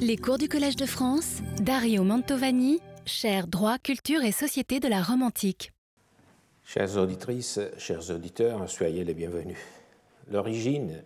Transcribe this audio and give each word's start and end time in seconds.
Les 0.00 0.16
cours 0.16 0.38
du 0.38 0.48
Collège 0.48 0.76
de 0.76 0.86
France, 0.86 1.38
Dario 1.60 2.04
Mantovani, 2.04 2.80
cher 3.04 3.48
droit, 3.48 3.78
culture 3.78 4.22
et 4.22 4.30
société 4.30 4.78
de 4.78 4.86
la 4.86 5.02
Rome 5.02 5.22
antique. 5.22 5.72
Chères 6.64 6.96
auditrices, 6.96 7.58
chers 7.78 8.10
auditeurs, 8.10 8.68
soyez 8.70 9.02
les 9.02 9.14
bienvenus. 9.14 9.56
L'origine, 10.30 11.02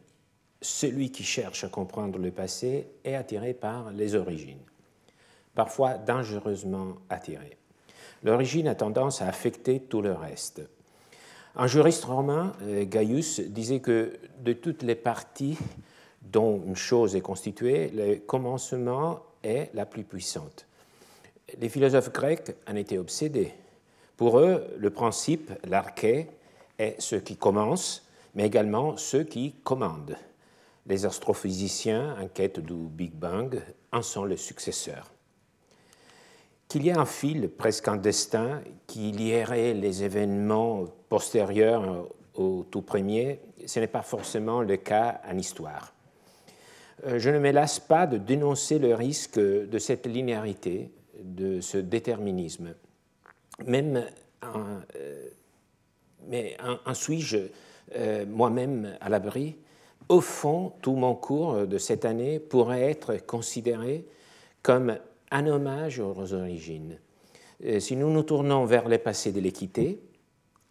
celui 0.60 1.10
qui 1.10 1.24
cherche 1.24 1.64
à 1.64 1.68
comprendre 1.68 2.18
le 2.18 2.30
passé 2.30 2.86
est 3.04 3.14
attiré 3.14 3.54
par 3.54 3.92
les 3.92 4.14
origines, 4.14 4.60
parfois 5.54 5.94
dangereusement 5.94 6.96
attiré. 7.08 7.56
L'origine 8.22 8.68
a 8.68 8.74
tendance 8.74 9.22
à 9.22 9.26
affecter 9.26 9.80
tout 9.80 10.02
le 10.02 10.12
reste. 10.12 10.60
Un 11.56 11.66
juriste 11.66 12.04
romain, 12.04 12.52
euh, 12.62 12.84
Gaius, 12.84 13.40
disait 13.40 13.80
que 13.80 14.18
de 14.40 14.52
toutes 14.52 14.82
les 14.82 14.94
parties 14.94 15.56
dont 16.22 16.62
une 16.66 16.76
chose 16.76 17.16
est 17.16 17.20
constituée, 17.20 17.88
le 17.88 18.16
commencement 18.16 19.20
est 19.42 19.70
la 19.74 19.86
plus 19.86 20.04
puissante. 20.04 20.66
Les 21.58 21.68
philosophes 21.68 22.12
grecs 22.12 22.52
en 22.68 22.76
étaient 22.76 22.98
obsédés. 22.98 23.52
Pour 24.16 24.38
eux, 24.38 24.66
le 24.78 24.90
principe, 24.90 25.50
l'arché, 25.64 26.28
est 26.78 26.96
ce 27.00 27.16
qui 27.16 27.36
commence, 27.36 28.06
mais 28.34 28.46
également 28.46 28.96
ce 28.96 29.18
qui 29.18 29.54
commande. 29.64 30.16
Les 30.86 31.06
astrophysiciens 31.06 32.16
en 32.20 32.28
quête 32.28 32.60
du 32.60 32.74
Big 32.74 33.12
Bang 33.12 33.60
en 33.92 34.02
sont 34.02 34.24
les 34.24 34.36
successeurs. 34.36 35.10
Qu'il 36.68 36.84
y 36.84 36.88
ait 36.88 36.98
un 36.98 37.04
fil, 37.04 37.50
presque 37.50 37.88
un 37.88 37.96
destin, 37.96 38.62
qui 38.86 39.12
lierait 39.12 39.74
les 39.74 40.02
événements 40.02 40.86
postérieurs 41.08 42.08
au 42.34 42.64
tout 42.70 42.82
premier, 42.82 43.40
ce 43.66 43.78
n'est 43.78 43.86
pas 43.86 44.02
forcément 44.02 44.62
le 44.62 44.76
cas 44.78 45.20
en 45.28 45.36
histoire. 45.36 45.92
Euh, 47.06 47.18
je 47.18 47.30
ne 47.30 47.38
me 47.38 47.50
lasse 47.50 47.80
pas 47.80 48.06
de 48.06 48.18
dénoncer 48.18 48.78
le 48.78 48.94
risque 48.94 49.38
de 49.38 49.78
cette 49.78 50.06
linéarité, 50.06 50.90
de 51.22 51.60
ce 51.60 51.78
déterminisme. 51.78 52.74
Même 53.66 54.04
en, 54.42 54.64
euh, 54.96 55.28
mais 56.28 56.56
en, 56.86 56.94
suis-je 56.94 57.38
euh, 57.96 58.24
moi-même 58.26 58.96
à 59.00 59.08
l'abri? 59.08 59.56
Au 60.08 60.20
fond, 60.20 60.72
tout 60.82 60.94
mon 60.94 61.14
cours 61.14 61.66
de 61.66 61.78
cette 61.78 62.04
année 62.04 62.38
pourrait 62.38 62.82
être 62.82 63.16
considéré 63.26 64.04
comme 64.62 64.98
un 65.30 65.46
hommage 65.46 66.00
aux 66.00 66.34
origines. 66.34 66.98
Si 67.78 67.96
nous 67.96 68.10
nous 68.10 68.24
tournons 68.24 68.64
vers 68.64 68.88
le 68.88 68.98
passé 68.98 69.32
de 69.32 69.40
l'équité, 69.40 70.02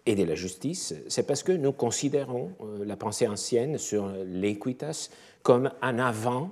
et 0.05 0.15
de 0.15 0.23
la 0.23 0.35
justice, 0.35 0.95
c'est 1.07 1.27
parce 1.27 1.43
que 1.43 1.51
nous 1.51 1.71
considérons 1.71 2.51
la 2.83 2.97
pensée 2.97 3.27
ancienne 3.27 3.77
sur 3.77 4.11
l'équitas 4.25 5.09
comme 5.43 5.71
un 5.81 5.99
avant 5.99 6.49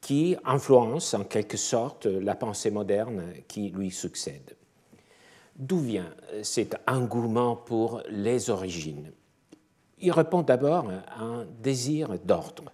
qui 0.00 0.36
influence 0.44 1.14
en 1.14 1.24
quelque 1.24 1.56
sorte 1.56 2.06
la 2.06 2.34
pensée 2.34 2.70
moderne 2.70 3.24
qui 3.48 3.70
lui 3.70 3.90
succède. 3.90 4.56
D'où 5.56 5.80
vient 5.80 6.14
cet 6.42 6.76
engouement 6.86 7.56
pour 7.56 8.02
les 8.08 8.50
origines? 8.50 9.10
Il 9.98 10.12
répond 10.12 10.42
d'abord 10.42 10.90
à 11.08 11.22
un 11.22 11.46
désir 11.62 12.18
d'ordre 12.18 12.64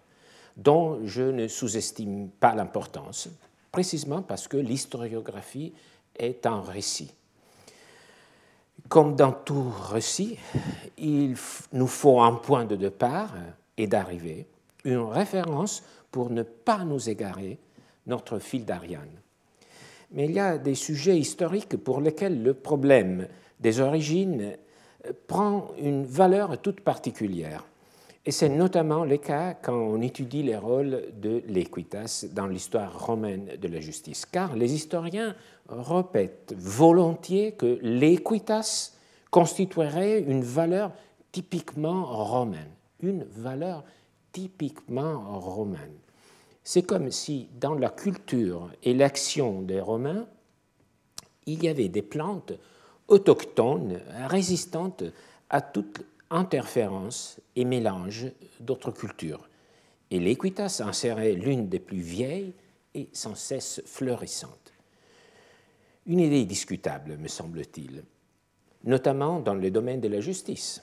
dont 0.56 1.00
je 1.04 1.22
ne 1.22 1.48
sous-estime 1.48 2.28
pas 2.28 2.54
l'importance, 2.54 3.28
précisément 3.70 4.22
parce 4.22 4.48
que 4.48 4.56
l'historiographie 4.56 5.72
est 6.18 6.44
un 6.44 6.60
récit. 6.60 7.14
Comme 8.88 9.16
dans 9.16 9.32
tout 9.32 9.72
récit, 9.90 10.38
il 10.98 11.36
nous 11.72 11.86
faut 11.86 12.20
un 12.20 12.34
point 12.34 12.64
de 12.64 12.76
départ 12.76 13.32
et 13.78 13.86
d'arrivée, 13.86 14.46
une 14.84 14.98
référence 14.98 15.82
pour 16.10 16.30
ne 16.30 16.42
pas 16.42 16.84
nous 16.84 17.08
égarer 17.08 17.58
notre 18.06 18.38
fil 18.38 18.64
d'Ariane. 18.64 19.20
Mais 20.12 20.26
il 20.26 20.32
y 20.32 20.40
a 20.40 20.58
des 20.58 20.74
sujets 20.74 21.18
historiques 21.18 21.76
pour 21.76 22.00
lesquels 22.00 22.42
le 22.42 22.54
problème 22.54 23.26
des 23.60 23.80
origines 23.80 24.56
prend 25.26 25.70
une 25.78 26.04
valeur 26.04 26.60
toute 26.60 26.80
particulière. 26.80 27.64
Et 28.24 28.30
c'est 28.30 28.48
notamment 28.48 29.04
le 29.04 29.16
cas 29.16 29.54
quand 29.54 29.74
on 29.74 30.00
étudie 30.00 30.44
les 30.44 30.56
rôles 30.56 31.06
de 31.20 31.42
l'équitas 31.48 32.26
dans 32.32 32.46
l'histoire 32.46 33.06
romaine 33.06 33.50
de 33.60 33.68
la 33.68 33.80
justice. 33.80 34.26
Car 34.26 34.54
les 34.54 34.74
historiens 34.74 35.34
répètent 35.68 36.54
volontiers 36.56 37.52
que 37.52 37.78
l'équitas 37.82 38.92
constituerait 39.30 40.20
une 40.20 40.44
valeur 40.44 40.92
typiquement 41.32 42.04
romaine, 42.04 42.70
une 43.00 43.24
valeur 43.24 43.82
typiquement 44.32 45.38
romaine. 45.38 45.98
C'est 46.64 46.82
comme 46.82 47.10
si 47.10 47.48
dans 47.60 47.74
la 47.74 47.90
culture 47.90 48.70
et 48.82 48.94
l'action 48.94 49.62
des 49.62 49.80
Romains, 49.80 50.26
il 51.46 51.62
y 51.62 51.68
avait 51.68 51.88
des 51.88 52.02
plantes 52.02 52.52
autochtones 53.08 54.00
résistantes 54.28 55.04
à 55.50 55.60
toute 55.60 56.04
interférence 56.30 57.40
et 57.56 57.64
mélange 57.64 58.26
d'autres 58.60 58.92
cultures. 58.92 59.48
Et 60.10 60.20
l'équitas 60.20 60.82
en 60.84 60.92
serait 60.92 61.32
l'une 61.32 61.68
des 61.68 61.80
plus 61.80 62.00
vieilles 62.00 62.54
et 62.94 63.08
sans 63.12 63.34
cesse 63.34 63.82
fleurissantes. 63.86 64.72
Une 66.06 66.20
idée 66.20 66.44
discutable, 66.44 67.16
me 67.16 67.28
semble-t-il, 67.28 68.04
notamment 68.84 69.40
dans 69.40 69.54
le 69.54 69.70
domaine 69.70 70.00
de 70.00 70.08
la 70.08 70.20
justice, 70.20 70.82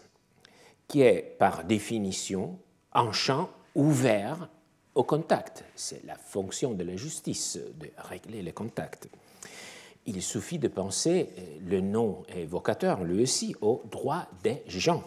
qui 0.87 1.01
est 1.01 1.35
par 1.37 1.63
définition 1.65 2.57
un 2.93 3.11
champ 3.11 3.49
ouvert 3.75 4.49
au 4.95 5.03
contact. 5.03 5.63
C'est 5.75 6.03
la 6.05 6.15
fonction 6.15 6.73
de 6.73 6.83
la 6.83 6.95
justice 6.95 7.57
de 7.79 7.89
régler 7.97 8.41
les 8.41 8.51
contacts. 8.51 9.07
Il 10.05 10.21
suffit 10.21 10.59
de 10.59 10.67
penser, 10.67 11.29
le 11.65 11.81
nom 11.81 12.23
évocateur 12.35 13.03
lui 13.03 13.23
aussi, 13.23 13.55
au 13.61 13.83
droit 13.91 14.27
des 14.43 14.63
gens. 14.67 15.03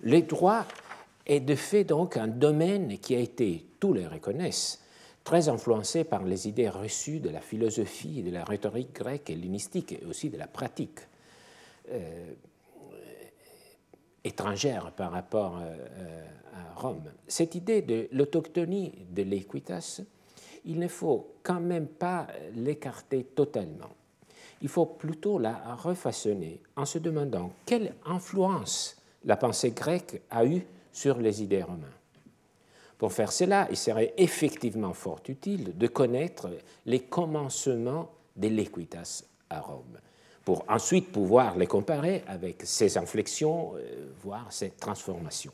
Le 0.00 0.22
droit 0.22 0.66
est 1.26 1.40
de 1.40 1.54
fait 1.54 1.84
donc 1.84 2.16
un 2.16 2.28
domaine 2.28 2.98
qui 2.98 3.14
a 3.14 3.18
été, 3.18 3.66
tous 3.80 3.92
les 3.92 4.06
reconnaissent, 4.06 4.80
très 5.24 5.48
influencé 5.48 6.04
par 6.04 6.22
les 6.24 6.48
idées 6.48 6.68
reçues 6.68 7.20
de 7.20 7.30
la 7.30 7.40
philosophie, 7.40 8.22
de 8.22 8.30
la 8.30 8.44
rhétorique 8.44 8.94
grecque 8.94 9.30
et 9.30 9.32
hellénistique 9.32 9.92
et 9.92 10.04
aussi 10.06 10.28
de 10.28 10.36
la 10.36 10.46
pratique. 10.46 11.00
Euh, 11.90 12.32
étrangère 14.24 14.90
par 14.92 15.12
rapport 15.12 15.58
euh, 15.58 15.76
euh, 15.98 16.26
à 16.54 16.80
Rome. 16.80 17.12
Cette 17.28 17.54
idée 17.54 17.82
de 17.82 18.08
l'autochtonie 18.12 18.92
de 19.10 19.22
l'équitas, 19.22 20.00
il 20.64 20.78
ne 20.78 20.88
faut 20.88 21.34
quand 21.42 21.60
même 21.60 21.86
pas 21.86 22.26
l'écarter 22.54 23.24
totalement. 23.24 23.90
Il 24.62 24.68
faut 24.68 24.86
plutôt 24.86 25.38
la 25.38 25.74
refaçonner 25.76 26.60
en 26.76 26.86
se 26.86 26.98
demandant 26.98 27.52
quelle 27.66 27.94
influence 28.06 28.96
la 29.24 29.36
pensée 29.36 29.72
grecque 29.72 30.22
a 30.30 30.46
eue 30.46 30.66
sur 30.90 31.18
les 31.18 31.42
idées 31.42 31.62
romaines. 31.62 31.90
Pour 32.96 33.12
faire 33.12 33.32
cela, 33.32 33.66
il 33.70 33.76
serait 33.76 34.14
effectivement 34.16 34.94
fort 34.94 35.20
utile 35.28 35.76
de 35.76 35.86
connaître 35.86 36.48
les 36.86 37.00
commencements 37.00 38.10
de 38.36 38.48
l'équitas 38.48 39.24
à 39.50 39.60
Rome 39.60 39.98
pour 40.44 40.64
ensuite 40.68 41.10
pouvoir 41.10 41.56
les 41.56 41.66
comparer 41.66 42.22
avec 42.26 42.62
ces 42.64 42.98
inflexions, 42.98 43.72
euh, 43.76 44.06
voire 44.22 44.46
ces 44.50 44.70
transformations 44.70 45.52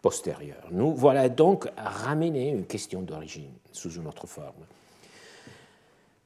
postérieures. 0.00 0.68
Nous 0.70 0.94
voilà 0.94 1.28
donc 1.28 1.68
ramener 1.76 2.50
une 2.50 2.64
question 2.64 3.02
d'origine 3.02 3.52
sous 3.72 3.90
une 3.90 4.06
autre 4.06 4.26
forme. 4.26 4.64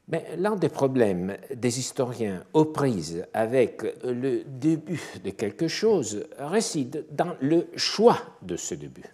Mais 0.09 0.37
l'un 0.37 0.57
des 0.57 0.69
problèmes 0.69 1.37
des 1.55 1.79
historiens 1.79 2.45
aux 2.53 2.67
prises 2.67 3.25
avec 3.33 3.83
le 4.05 4.43
début 4.45 5.03
de 5.25 5.31
quelque 5.31 5.69
chose 5.69 6.27
réside 6.39 7.07
dans 7.11 7.35
le 7.41 7.69
choix 7.77 8.19
de 8.43 8.57
ce 8.57 8.75
début. 8.75 9.07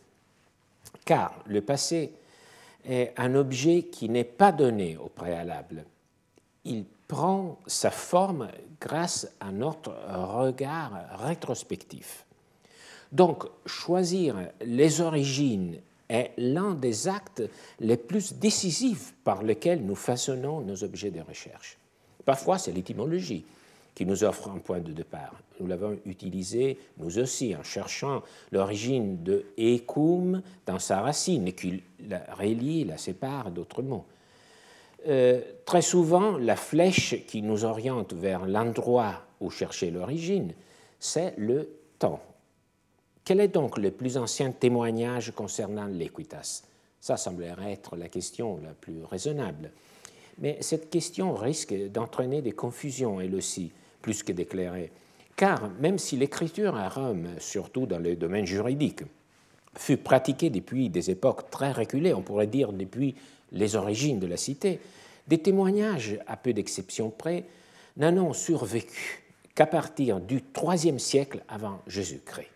Car 1.04 1.42
le 1.46 1.60
passé 1.60 2.12
est 2.88 3.12
un 3.16 3.34
objet 3.34 3.84
qui 3.84 4.08
n'est 4.08 4.24
pas 4.24 4.50
donné 4.50 4.96
au 4.96 5.08
préalable. 5.08 5.84
Il 6.64 6.84
prend 7.06 7.58
sa 7.66 7.90
forme 7.90 8.48
grâce 8.80 9.28
à 9.40 9.50
notre 9.50 9.92
regard 10.08 10.92
rétrospectif. 11.18 12.24
Donc, 13.12 13.44
choisir 13.66 14.36
les 14.60 15.00
origines 15.00 15.78
est 16.08 16.32
l'un 16.38 16.74
des 16.74 17.08
actes 17.08 17.42
les 17.80 17.96
plus 17.96 18.34
décisifs 18.34 19.14
par 19.24 19.42
lesquels 19.42 19.84
nous 19.84 19.94
façonnons 19.94 20.60
nos 20.60 20.84
objets 20.84 21.10
de 21.10 21.20
recherche. 21.20 21.76
Parfois, 22.24 22.58
c'est 22.58 22.72
l'étymologie 22.72 23.44
qui 23.94 24.06
nous 24.06 24.22
offre 24.22 24.48
un 24.50 24.58
point 24.58 24.80
de 24.80 24.92
départ. 24.92 25.34
Nous 25.58 25.66
l'avons 25.66 25.98
utilisé, 26.06 26.78
nous 26.98 27.18
aussi, 27.18 27.56
en 27.56 27.64
cherchant 27.64 28.22
l'origine 28.52 29.22
de 29.22 29.46
écum 29.56 30.40
dans 30.66 30.78
sa 30.78 31.00
racine, 31.00 31.52
qui 31.52 31.82
la 32.08 32.22
relie, 32.38 32.84
la 32.84 32.96
sépare 32.96 33.50
d'autres 33.50 33.82
mots. 33.82 34.04
Euh, 35.06 35.40
très 35.64 35.82
souvent, 35.82 36.36
la 36.38 36.56
flèche 36.56 37.24
qui 37.26 37.42
nous 37.42 37.64
oriente 37.64 38.12
vers 38.14 38.46
l'endroit 38.46 39.22
où 39.40 39.50
chercher 39.50 39.90
l'origine, 39.90 40.52
c'est 40.98 41.34
le 41.36 41.70
temps. 41.98 42.20
Quel 43.24 43.40
est 43.40 43.48
donc 43.48 43.78
le 43.78 43.90
plus 43.90 44.16
ancien 44.16 44.50
témoignage 44.50 45.32
concernant 45.32 45.86
l'équitas? 45.86 46.62
Ça 47.00 47.16
semblerait 47.16 47.74
être 47.74 47.96
la 47.96 48.08
question 48.08 48.58
la 48.62 48.72
plus 48.72 49.04
raisonnable. 49.04 49.70
Mais 50.38 50.58
cette 50.60 50.90
question 50.90 51.34
risque 51.34 51.74
d'entraîner 51.90 52.42
des 52.42 52.52
confusions, 52.52 53.20
elle 53.20 53.34
aussi, 53.34 53.70
plus 54.02 54.22
que 54.22 54.32
d'éclairer. 54.32 54.90
Car 55.36 55.70
même 55.80 55.98
si 55.98 56.16
l'écriture 56.16 56.74
à 56.74 56.88
Rome, 56.88 57.28
surtout 57.38 57.86
dans 57.86 57.98
le 57.98 58.16
domaine 58.16 58.46
juridique, 58.46 59.02
fut 59.76 59.96
pratiquée 59.96 60.50
depuis 60.50 60.88
des 60.88 61.10
époques 61.10 61.50
très 61.50 61.70
reculées, 61.70 62.14
on 62.14 62.22
pourrait 62.22 62.46
dire 62.48 62.72
depuis 62.72 63.14
les 63.52 63.76
origines 63.76 64.18
de 64.18 64.26
la 64.26 64.36
cité, 64.36 64.80
des 65.26 65.38
témoignages, 65.38 66.18
à 66.26 66.36
peu 66.36 66.52
d'exceptions 66.52 67.10
près, 67.10 67.44
n'en 67.96 68.16
ont 68.16 68.32
survécu 68.32 69.22
qu'à 69.54 69.66
partir 69.66 70.20
du 70.20 70.42
IIIe 70.56 71.00
siècle 71.00 71.42
avant 71.48 71.80
Jésus-Christ. 71.86 72.48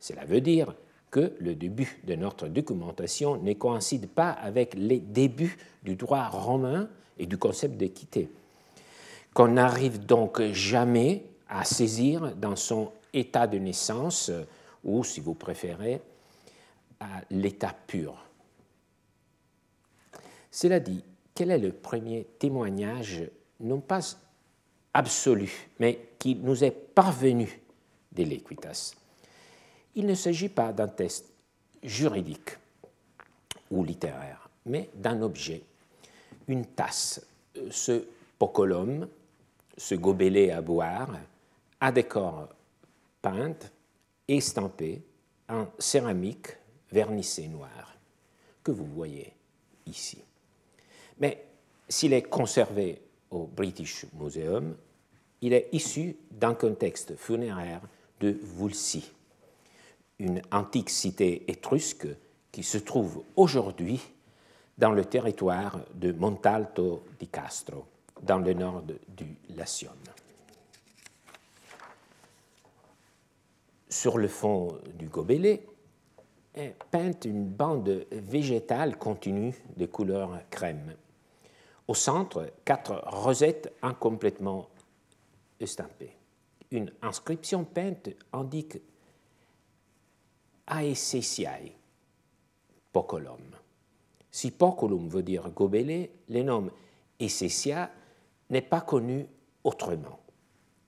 Cela 0.00 0.24
veut 0.24 0.40
dire 0.40 0.74
que 1.10 1.32
le 1.40 1.54
début 1.54 2.00
de 2.04 2.14
notre 2.14 2.48
documentation 2.48 3.36
ne 3.36 3.52
coïncide 3.54 4.08
pas 4.08 4.30
avec 4.30 4.74
les 4.74 4.98
débuts 4.98 5.56
du 5.82 5.96
droit 5.96 6.28
romain 6.28 6.88
et 7.18 7.26
du 7.26 7.38
concept 7.38 7.76
d'équité, 7.76 8.28
qu'on 9.32 9.48
n'arrive 9.48 10.04
donc 10.04 10.42
jamais 10.52 11.24
à 11.48 11.64
saisir 11.64 12.34
dans 12.36 12.56
son 12.56 12.90
état 13.14 13.46
de 13.46 13.58
naissance, 13.58 14.30
ou 14.84 15.02
si 15.02 15.20
vous 15.20 15.34
préférez, 15.34 16.00
à 17.00 17.22
l'état 17.30 17.74
pur. 17.86 18.27
Cela 20.50 20.80
dit, 20.80 21.04
quel 21.34 21.50
est 21.50 21.58
le 21.58 21.72
premier 21.72 22.26
témoignage, 22.38 23.22
non 23.60 23.80
pas 23.80 24.00
absolu, 24.94 25.68
mais 25.78 26.10
qui 26.18 26.34
nous 26.34 26.64
est 26.64 26.70
parvenu 26.70 27.60
de 28.12 28.24
l'Equitas 28.24 28.94
Il 29.94 30.06
ne 30.06 30.14
s'agit 30.14 30.48
pas 30.48 30.72
d'un 30.72 30.88
test 30.88 31.26
juridique 31.82 32.56
ou 33.70 33.84
littéraire, 33.84 34.48
mais 34.66 34.90
d'un 34.94 35.22
objet, 35.22 35.62
une 36.48 36.66
tasse, 36.66 37.24
ce 37.70 38.04
pocolum, 38.38 39.08
ce 39.76 39.94
gobelet 39.94 40.50
à 40.50 40.60
boire, 40.60 41.10
à 41.80 41.92
décor 41.92 42.48
peinte, 43.22 43.70
estampé 44.26 45.02
en 45.48 45.66
céramique 45.78 46.48
vernissée 46.90 47.48
noire, 47.48 47.94
que 48.62 48.70
vous 48.70 48.86
voyez 48.86 49.32
ici. 49.86 50.22
Mais 51.20 51.44
s'il 51.88 52.12
est 52.12 52.22
conservé 52.22 53.00
au 53.30 53.46
British 53.46 54.06
Museum, 54.14 54.76
il 55.40 55.52
est 55.52 55.68
issu 55.72 56.16
d'un 56.30 56.54
contexte 56.54 57.16
funéraire 57.16 57.80
de 58.20 58.36
Vulci, 58.58 59.12
une 60.18 60.42
antique 60.50 60.90
cité 60.90 61.50
étrusque 61.50 62.08
qui 62.50 62.62
se 62.62 62.78
trouve 62.78 63.22
aujourd'hui 63.36 64.00
dans 64.76 64.92
le 64.92 65.04
territoire 65.04 65.80
de 65.94 66.12
Montalto 66.12 67.04
di 67.18 67.28
Castro, 67.28 67.84
dans 68.22 68.38
le 68.38 68.52
nord 68.52 68.82
du 68.82 69.36
Latium. 69.56 69.92
Sur 73.88 74.18
le 74.18 74.28
fond 74.28 74.78
du 74.94 75.08
gobelet 75.08 75.64
est 76.54 76.74
peinte 76.90 77.24
une 77.24 77.46
bande 77.46 78.06
végétale 78.10 78.98
continue 78.98 79.54
de 79.76 79.86
couleur 79.86 80.40
crème 80.50 80.94
au 81.88 81.94
centre, 81.94 82.52
quatre 82.64 83.02
rosettes 83.06 83.74
incomplètement 83.82 84.68
estampées. 85.58 86.14
Une 86.70 86.92
inscription 87.02 87.64
peinte 87.64 88.10
indique 88.32 88.78
Aesesiae, 90.70 91.72
pocolum. 92.92 93.40
Si 94.30 94.50
pocolum 94.50 95.08
veut 95.08 95.22
dire 95.22 95.48
gobelet, 95.50 96.10
le 96.28 96.42
nom 96.42 96.70
Aesesia 97.18 97.90
n'est 98.50 98.62
pas 98.62 98.82
connu 98.82 99.26
autrement. 99.64 100.20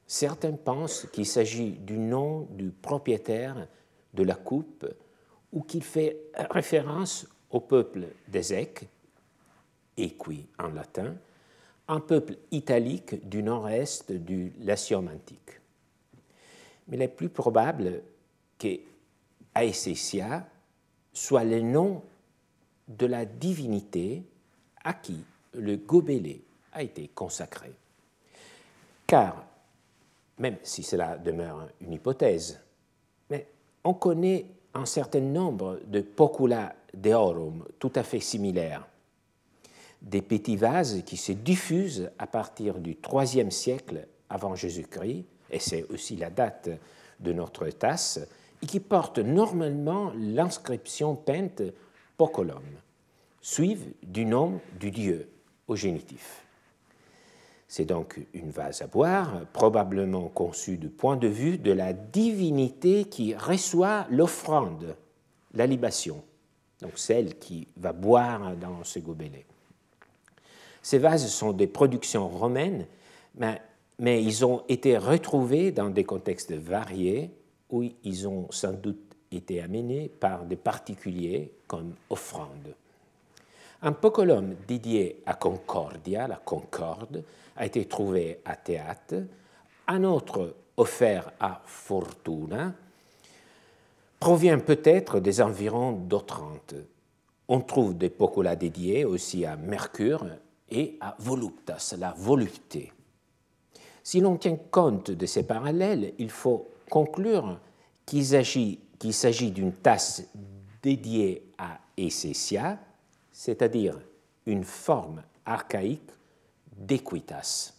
Certains 0.07 0.53
pensent 0.53 1.07
qu'il 1.13 1.27
s'agit 1.27 1.73
du 1.73 1.99
nom 1.99 2.47
du 2.51 2.71
propriétaire 2.71 3.67
de 4.13 4.23
la 4.23 4.35
coupe 4.35 4.87
ou 5.53 5.63
qu'il 5.63 5.83
fait 5.83 6.31
référence 6.51 7.27
au 7.51 7.61
peuple 7.61 8.09
d'Ézèque 8.29 8.87
equi 10.03 10.47
en 10.59 10.69
latin, 10.69 11.15
un 11.89 12.01
peuple 12.01 12.37
italique 12.51 13.29
du 13.29 13.43
nord-est 13.43 14.13
du 14.13 14.53
Latium 14.61 15.09
antique. 15.09 15.61
Mais 16.89 16.97
il 16.97 17.03
est 17.03 17.09
plus 17.09 17.29
probable 17.29 18.03
que 18.59 18.79
Aesesia 19.55 20.47
soit 21.13 21.45
le 21.45 21.61
nom 21.61 22.03
de 22.87 23.07
la 23.07 23.25
divinité 23.25 24.23
à 24.85 24.95
qui 24.95 25.19
le 25.55 25.77
gobelet 25.77 26.41
a 26.73 26.83
été 26.83 27.09
consacré. 27.09 27.73
Car, 29.07 29.45
même 30.39 30.57
si 30.63 30.83
cela 30.83 31.17
demeure 31.19 31.69
une 31.81 31.93
hypothèse, 31.93 32.61
on 33.83 33.95
connaît 33.95 34.47
un 34.75 34.87
certain 34.87 35.21
nombre 35.21 35.81
de 35.87 36.01
pocula 36.01 36.75
deorum 36.95 37.65
tout 37.79 37.93
à 37.95 38.03
fait 38.03 38.21
similaires 38.21 38.87
des 40.03 40.23
petits 40.23 40.57
vases 40.57 41.03
qui 41.05 41.17
se 41.17 41.33
diffusent 41.33 42.11
à 42.19 42.27
partir 42.27 42.79
du 42.79 42.97
IIIe 43.13 43.53
siècle 43.53 44.07
avant 44.29 44.55
Jésus-Christ, 44.55 45.25
et 45.51 45.59
c'est 45.59 45.85
aussi 45.91 46.17
la 46.17 46.31
date 46.31 46.71
de 47.19 47.33
notre 47.33 47.69
tasse, 47.69 48.21
et 48.63 48.67
qui 48.67 48.81
portent 48.81 49.19
normalement 49.19 50.13
l'inscription 50.17 51.17
peinte 51.17 51.63
Pocolum, 52.17 52.63
suivent 53.41 53.93
du 54.03 54.25
nom 54.25 54.61
du 54.79 54.91
dieu 54.91 55.31
au 55.67 55.77
génitif. 55.77 56.45
C'est 57.67 57.85
donc 57.85 58.21
une 58.35 58.51
vase 58.51 58.83
à 58.83 58.87
boire, 58.87 59.47
probablement 59.53 60.29
conçue 60.29 60.77
du 60.77 60.89
point 60.89 61.17
de 61.17 61.29
vue 61.29 61.57
de 61.57 61.73
la 61.73 61.93
divinité 61.93 63.05
qui 63.05 63.35
reçoit 63.35 64.07
l'offrande, 64.11 64.97
la 65.55 65.67
libation, 65.67 66.23
donc 66.83 66.99
celle 66.99 67.39
qui 67.39 67.69
va 67.77 67.93
boire 67.93 68.57
dans 68.57 68.83
ce 68.85 68.99
gobelet. 68.99 69.47
Ces 70.83 70.99
vases 70.99 71.29
sont 71.29 71.53
des 71.53 71.67
productions 71.67 72.29
romaines, 72.29 72.87
mais, 73.37 74.25
ils 74.25 74.45
ont 74.45 74.63
été 74.69 74.97
retrouvés 74.97 75.73
dans 75.73 75.91
des 75.91 76.05
contextes 76.05 76.53
variés 76.53 77.31
où 77.69 77.85
ils 78.03 78.27
ont 78.27 78.47
sans 78.51 78.73
doute 78.73 79.15
été 79.31 79.61
amenés 79.61 80.09
par 80.09 80.45
des 80.45 80.57
particuliers 80.57 81.53
comme 81.67 81.95
offrande. 82.09 82.75
Un 83.83 83.93
pocolum 83.93 84.57
dédié 84.67 85.23
à 85.27 85.35
Concordia, 85.35 86.27
la 86.27 86.37
Concorde, 86.37 87.25
a 87.57 87.67
été 87.67 87.85
trouvé 87.85 88.41
à 88.45 88.57
Théâtre, 88.57 89.17
un 89.87 90.05
autre 90.05 90.57
offert 90.77 91.33
à 91.39 91.63
Fortuna, 91.65 92.73
provient 94.19 94.59
peut-être 94.59 95.21
des 95.21 95.41
environs 95.41 95.93
d'Otrante. 95.93 96.75
On 97.49 97.61
trouve 97.61 97.97
des 97.97 98.11
pocolas 98.11 98.57
dédiés 98.57 99.05
aussi 99.05 99.45
à 99.45 99.57
Mercure 99.57 100.27
et 100.71 100.97
à 101.01 101.17
voluptas, 101.19 101.95
la 101.99 102.13
volupté. 102.13 102.93
Si 104.03 104.21
l'on 104.21 104.37
tient 104.37 104.57
compte 104.71 105.11
de 105.11 105.27
ces 105.27 105.43
parallèles, 105.43 106.15
il 106.19 106.31
faut 106.31 106.69
conclure 106.89 107.59
qu'il 108.07 108.25
s'agit 108.25 109.51
d'une 109.51 109.73
tasse 109.73 110.23
dédiée 110.83 111.53
à 111.59 111.79
Essesia, 111.97 112.79
c'est-à-dire 113.33 113.99
une 114.47 114.65
forme 114.65 115.23
archaïque 115.45 116.11
d'equitas, 116.77 117.75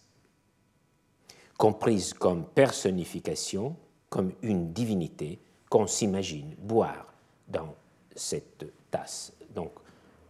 comprise 1.58 2.14
comme 2.14 2.46
personnification, 2.46 3.76
comme 4.08 4.32
une 4.42 4.72
divinité 4.72 5.38
qu'on 5.68 5.86
s'imagine 5.86 6.54
boire 6.58 7.12
dans 7.48 7.74
cette 8.14 8.64
tasse. 8.90 9.32
Donc 9.54 9.72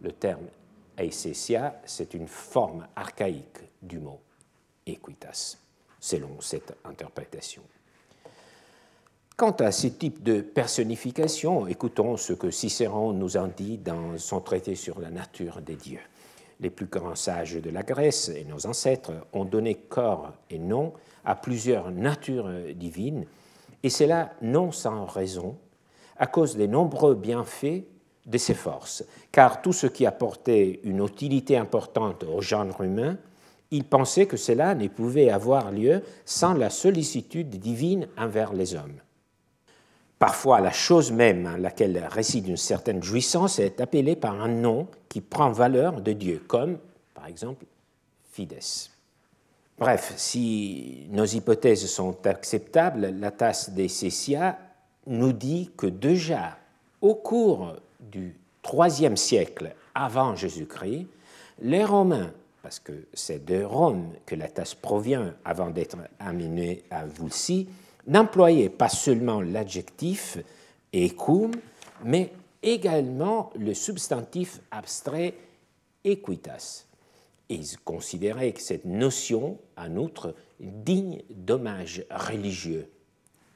le 0.01 0.11
terme 0.11 0.45
Aesesia, 0.97 1.81
c'est 1.85 2.13
une 2.13 2.27
forme 2.27 2.87
archaïque 2.95 3.59
du 3.81 3.99
mot 3.99 4.19
equitas, 4.85 5.57
selon 5.99 6.39
cette 6.41 6.75
interprétation. 6.83 7.63
Quant 9.35 9.51
à 9.51 9.71
ce 9.71 9.87
type 9.87 10.21
de 10.21 10.41
personnification, 10.41 11.65
écoutons 11.65 12.17
ce 12.17 12.33
que 12.33 12.51
Cicéron 12.51 13.13
nous 13.13 13.35
en 13.35 13.47
dit 13.47 13.79
dans 13.79 14.17
son 14.17 14.41
traité 14.41 14.75
sur 14.75 14.99
la 14.99 15.09
nature 15.09 15.61
des 15.61 15.75
dieux. 15.75 16.01
Les 16.59 16.69
plus 16.69 16.85
grands 16.85 17.15
sages 17.15 17.55
de 17.55 17.69
la 17.71 17.81
Grèce 17.81 18.29
et 18.29 18.45
nos 18.45 18.67
ancêtres 18.67 19.11
ont 19.33 19.45
donné 19.45 19.75
corps 19.75 20.33
et 20.51 20.59
nom 20.59 20.93
à 21.25 21.35
plusieurs 21.35 21.89
natures 21.89 22.49
divines, 22.75 23.25
et 23.81 23.89
cela 23.89 24.33
non 24.41 24.71
sans 24.71 25.05
raison, 25.05 25.57
à 26.17 26.27
cause 26.27 26.55
des 26.55 26.67
nombreux 26.67 27.15
bienfaits 27.15 27.83
de 28.25 28.37
ses 28.37 28.53
forces, 28.53 29.03
car 29.31 29.61
tout 29.61 29.73
ce 29.73 29.87
qui 29.87 30.05
apportait 30.05 30.79
une 30.83 31.03
utilité 31.03 31.57
importante 31.57 32.23
au 32.23 32.41
genre 32.41 32.81
humain, 32.81 33.17
il 33.71 33.83
pensait 33.83 34.27
que 34.27 34.37
cela 34.37 34.75
ne 34.75 34.87
pouvait 34.87 35.29
avoir 35.29 35.71
lieu 35.71 36.03
sans 36.25 36.53
la 36.53 36.69
sollicitude 36.69 37.49
divine 37.49 38.07
envers 38.17 38.53
les 38.53 38.75
hommes. 38.75 38.99
Parfois, 40.19 40.61
la 40.61 40.71
chose 40.71 41.11
même 41.11 41.47
à 41.47 41.57
laquelle 41.57 42.07
réside 42.09 42.47
une 42.47 42.55
certaine 42.55 43.03
jouissance 43.03 43.59
est 43.59 43.81
appelée 43.81 44.15
par 44.15 44.41
un 44.41 44.47
nom 44.47 44.87
qui 45.09 45.19
prend 45.19 45.51
valeur 45.51 46.01
de 46.01 46.13
Dieu, 46.13 46.41
comme 46.47 46.77
par 47.13 47.27
exemple 47.27 47.65
Fides. 48.31 48.89
Bref, 49.77 50.13
si 50.15 51.07
nos 51.09 51.25
hypothèses 51.25 51.87
sont 51.87 52.25
acceptables, 52.25 53.07
la 53.19 53.31
tasse 53.31 53.71
des 53.71 53.89
Césia 53.89 54.57
nous 55.07 55.33
dit 55.33 55.71
que 55.75 55.87
déjà 55.87 56.57
au 57.01 57.15
cours 57.15 57.73
du 58.11 58.35
IIIe 58.71 59.17
siècle 59.17 59.75
avant 59.95 60.35
Jésus-Christ, 60.35 61.07
les 61.61 61.85
Romains, 61.85 62.31
parce 62.61 62.79
que 62.79 62.93
c'est 63.13 63.43
de 63.45 63.63
Rome 63.63 64.13
que 64.25 64.35
la 64.35 64.47
tasse 64.47 64.73
provient 64.73 65.33
avant 65.43 65.69
d'être 65.69 65.97
amenée 66.19 66.83
à 66.89 67.05
Vulci, 67.05 67.67
n'employaient 68.07 68.69
pas 68.69 68.89
seulement 68.89 69.41
l'adjectif 69.41 70.37
ecum, 70.93 71.51
mais 72.03 72.31
également 72.61 73.51
le 73.55 73.73
substantif 73.73 74.61
abstrait 74.71 75.35
equitas. 76.03 76.85
Ils 77.49 77.77
considéraient 77.79 78.53
que 78.53 78.61
cette 78.61 78.85
notion, 78.85 79.57
en 79.77 79.95
outre, 79.97 80.33
digne 80.59 81.21
d'hommage 81.29 82.05
religieux. 82.09 82.89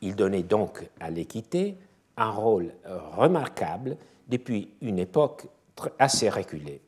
Ils 0.02 0.16
donnaient 0.16 0.44
donc 0.44 0.88
à 1.00 1.10
l'équité 1.10 1.78
un 2.18 2.32
rôle 2.32 2.74
remarquable 3.16 3.98
depuis 4.28 4.70
une 4.82 5.00
époque 5.00 5.48
assez 6.00 6.30
reculée. 6.30 6.82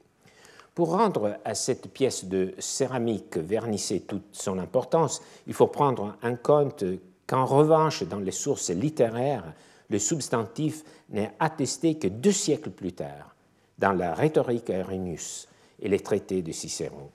Pour 0.76 0.92
rendre 0.92 1.38
à 1.44 1.56
cette 1.56 1.92
pièce 1.92 2.26
de 2.26 2.54
céramique 2.58 3.38
vernissée 3.38 4.02
toute 4.02 4.28
son 4.32 4.58
importance, 4.60 5.22
il 5.48 5.54
faut 5.54 5.68
prendre 5.68 6.16
en 6.24 6.36
compte 6.36 6.84
qu'en 7.28 7.46
revanche, 7.46 8.04
dans 8.04 8.20
les 8.20 8.32
sources 8.32 8.70
littéraires, 8.70 9.54
le 9.90 10.00
substantif 10.00 10.84
n'est 11.10 11.34
attesté 11.40 11.96
que 11.96 12.08
deux 12.08 12.32
siècles 12.32 12.72
plus 12.72 12.94
tard, 12.94 13.36
dans 13.78 13.92
la 13.92 14.14
rhétorique 14.14 14.70
Arrhenius 14.70 15.48
et 15.82 15.90
les 15.90 16.00
traités 16.00 16.42
de 16.42 16.52
Cicéron. 16.52 17.10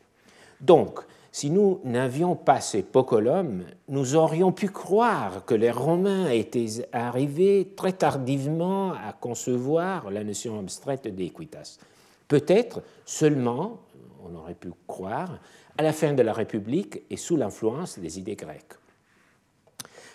Donc, 0.60 1.00
si 1.34 1.50
nous 1.50 1.80
n'avions 1.82 2.36
pas 2.36 2.60
ces 2.60 2.84
pocolum, 2.84 3.64
nous 3.88 4.14
aurions 4.14 4.52
pu 4.52 4.68
croire 4.68 5.44
que 5.44 5.56
les 5.56 5.72
Romains 5.72 6.30
étaient 6.30 6.86
arrivés 6.92 7.72
très 7.74 7.90
tardivement 7.90 8.92
à 8.92 9.12
concevoir 9.12 10.12
la 10.12 10.22
notion 10.22 10.60
abstraite 10.60 11.08
d'équitas. 11.08 11.80
Peut-être 12.28 12.84
seulement, 13.04 13.80
on 14.24 14.36
aurait 14.36 14.54
pu 14.54 14.70
croire, 14.86 15.40
à 15.76 15.82
la 15.82 15.92
fin 15.92 16.12
de 16.12 16.22
la 16.22 16.32
République 16.32 17.02
et 17.10 17.16
sous 17.16 17.36
l'influence 17.36 17.98
des 17.98 18.16
idées 18.20 18.36
grecques. 18.36 18.74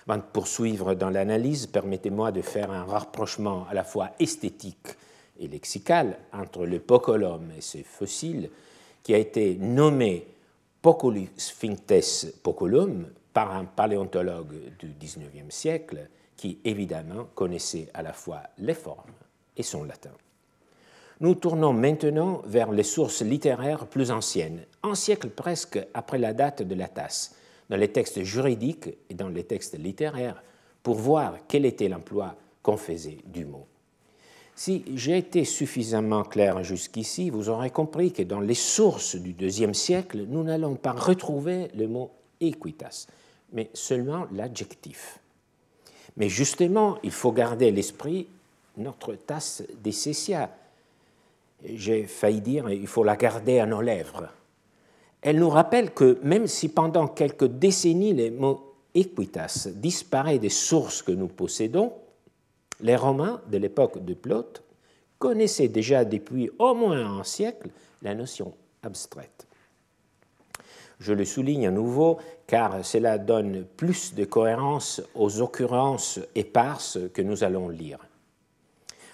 Avant 0.07 0.19
de 0.19 0.23
poursuivre 0.23 0.93
dans 0.93 1.09
l'analyse, 1.09 1.67
permettez-moi 1.67 2.31
de 2.31 2.41
faire 2.41 2.71
un 2.71 2.85
rapprochement 2.85 3.65
à 3.69 3.73
la 3.73 3.83
fois 3.83 4.11
esthétique 4.19 4.95
et 5.37 5.49
lexical 5.49 6.17
entre 6.31 6.65
le 6.65 6.79
pocolum 6.79 7.51
et 7.57 7.61
ses 7.61 7.83
fossiles, 7.83 8.49
qui 9.03 9.13
a 9.13 9.17
été 9.17 9.55
nommé 9.55 10.25
Poculus 10.81 11.27
Finctes 11.37 12.39
Poculum 12.41 13.07
par 13.33 13.51
un 13.53 13.65
paléontologue 13.65 14.55
du 14.79 14.93
XIXe 14.97 15.53
siècle 15.53 16.07
qui 16.37 16.59
évidemment 16.63 17.27
connaissait 17.35 17.89
à 17.93 18.01
la 18.01 18.13
fois 18.13 18.43
les 18.57 18.73
formes 18.73 19.11
et 19.57 19.63
son 19.63 19.83
latin. 19.83 20.13
Nous 21.19 21.35
tournons 21.35 21.73
maintenant 21.73 22.41
vers 22.45 22.71
les 22.71 22.83
sources 22.83 23.21
littéraires 23.21 23.87
plus 23.87 24.09
anciennes, 24.09 24.65
un 24.81 24.95
siècle 24.95 25.29
presque 25.29 25.85
après 25.93 26.17
la 26.17 26.33
date 26.33 26.61
de 26.63 26.75
la 26.75 26.87
tasse, 26.87 27.35
dans 27.69 27.75
les 27.75 27.91
textes 27.91 28.23
juridiques 28.23 28.89
et 29.09 29.13
dans 29.13 29.27
les 29.27 29.43
textes 29.43 29.77
littéraires, 29.77 30.41
pour 30.81 30.95
voir 30.95 31.39
quel 31.49 31.65
était 31.65 31.89
l'emploi 31.89 32.37
qu'on 32.63 32.77
faisait 32.77 33.17
du 33.25 33.43
mot. 33.43 33.67
Si 34.59 34.83
j'ai 34.93 35.17
été 35.17 35.45
suffisamment 35.45 36.23
clair 36.23 36.65
jusqu'ici, 36.65 37.29
vous 37.29 37.47
aurez 37.47 37.69
compris 37.69 38.11
que 38.11 38.23
dans 38.23 38.41
les 38.41 38.55
sources 38.55 39.15
du 39.15 39.31
deuxième 39.31 39.73
siècle, 39.73 40.25
nous 40.27 40.43
n'allons 40.43 40.75
pas 40.75 40.91
retrouver 40.91 41.69
le 41.77 41.87
mot 41.87 42.11
equitas, 42.41 43.07
mais 43.53 43.69
seulement 43.73 44.27
l'adjectif. 44.33 45.19
Mais 46.17 46.27
justement, 46.27 46.97
il 47.03 47.11
faut 47.11 47.31
garder 47.31 47.69
à 47.69 47.71
l'esprit 47.71 48.27
notre 48.75 49.13
tasse 49.13 49.63
d'Essessia, 49.81 50.53
j'ai 51.63 52.03
failli 52.03 52.41
dire, 52.41 52.69
il 52.69 52.87
faut 52.87 53.05
la 53.05 53.15
garder 53.15 53.59
à 53.59 53.65
nos 53.65 53.79
lèvres. 53.79 54.27
Elle 55.21 55.39
nous 55.39 55.49
rappelle 55.49 55.93
que 55.93 56.19
même 56.21 56.47
si 56.47 56.67
pendant 56.67 57.07
quelques 57.07 57.47
décennies 57.47 58.13
le 58.13 58.31
mot 58.31 58.73
equitas 58.93 59.69
disparaît 59.73 60.37
des 60.37 60.49
sources 60.49 61.01
que 61.01 61.13
nous 61.13 61.29
possédons, 61.29 61.93
les 62.81 62.95
Romains 62.95 63.41
de 63.47 63.57
l'époque 63.57 64.03
de 64.03 64.13
Plaute 64.13 64.63
connaissaient 65.17 65.67
déjà 65.67 66.05
depuis 66.05 66.49
au 66.59 66.73
moins 66.73 67.19
un 67.19 67.23
siècle 67.23 67.69
la 68.01 68.15
notion 68.15 68.53
abstraite. 68.83 69.47
Je 70.99 71.13
le 71.13 71.25
souligne 71.25 71.67
à 71.67 71.71
nouveau 71.71 72.17
car 72.47 72.83
cela 72.85 73.17
donne 73.17 73.65
plus 73.77 74.13
de 74.13 74.25
cohérence 74.25 75.01
aux 75.15 75.41
occurrences 75.41 76.19
éparses 76.35 76.97
que 77.13 77.21
nous 77.21 77.43
allons 77.43 77.69
lire. 77.69 77.99